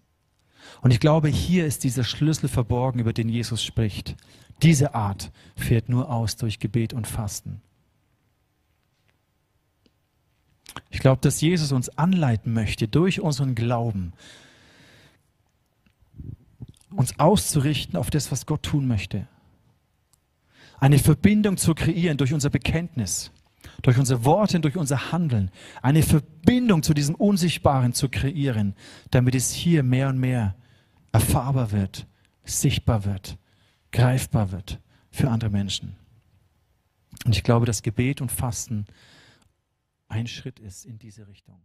Und 0.81 0.91
ich 0.91 0.99
glaube, 0.99 1.29
hier 1.29 1.65
ist 1.65 1.85
dieser 1.85 2.03
Schlüssel 2.03 2.49
verborgen, 2.49 2.99
über 2.99 3.13
den 3.13 3.29
Jesus 3.29 3.63
spricht. 3.63 4.17
Diese 4.61 4.95
Art 4.95 5.31
fährt 5.55 5.88
nur 5.88 6.11
aus 6.11 6.35
durch 6.35 6.59
Gebet 6.59 6.91
und 6.91 7.07
Fasten. 7.07 7.61
Ich 10.89 10.99
glaube, 10.99 11.21
dass 11.21 11.39
Jesus 11.39 11.71
uns 11.71 11.88
anleiten 11.97 12.51
möchte, 12.51 12.89
durch 12.89 13.21
unseren 13.21 13.55
Glauben 13.55 14.11
uns 16.89 17.17
auszurichten 17.17 17.95
auf 17.95 18.09
das, 18.09 18.29
was 18.29 18.45
Gott 18.45 18.63
tun 18.63 18.89
möchte. 18.89 19.25
Eine 20.80 20.99
Verbindung 20.99 21.57
zu 21.57 21.73
kreieren 21.73 22.17
durch 22.17 22.34
unser 22.34 22.49
Bekenntnis, 22.49 23.32
durch 23.82 23.97
unsere 23.97 24.23
Worte, 24.25 24.59
durch 24.59 24.78
unser 24.78 25.11
Handeln. 25.11 25.51
Eine 25.82 26.03
Verbindung 26.03 26.84
zu 26.84 26.93
diesem 26.93 27.15
Unsichtbaren 27.15 27.93
zu 27.93 28.09
kreieren, 28.09 28.75
damit 29.11 29.36
es 29.36 29.51
hier 29.51 29.84
mehr 29.84 30.09
und 30.09 30.19
mehr 30.19 30.55
erfahrbar 31.11 31.71
wird, 31.71 32.07
sichtbar 32.43 33.05
wird, 33.05 33.38
greifbar 33.91 34.51
wird 34.51 34.80
für 35.09 35.30
andere 35.30 35.49
Menschen. 35.49 35.95
Und 37.25 37.36
ich 37.36 37.43
glaube, 37.43 37.65
dass 37.65 37.82
Gebet 37.82 38.21
und 38.21 38.32
Fasten 38.32 38.86
ein 40.07 40.28
Schritt 40.28 40.59
ist 40.59 40.86
in 40.86 40.99
diese 40.99 41.28
Richtung. 41.28 41.59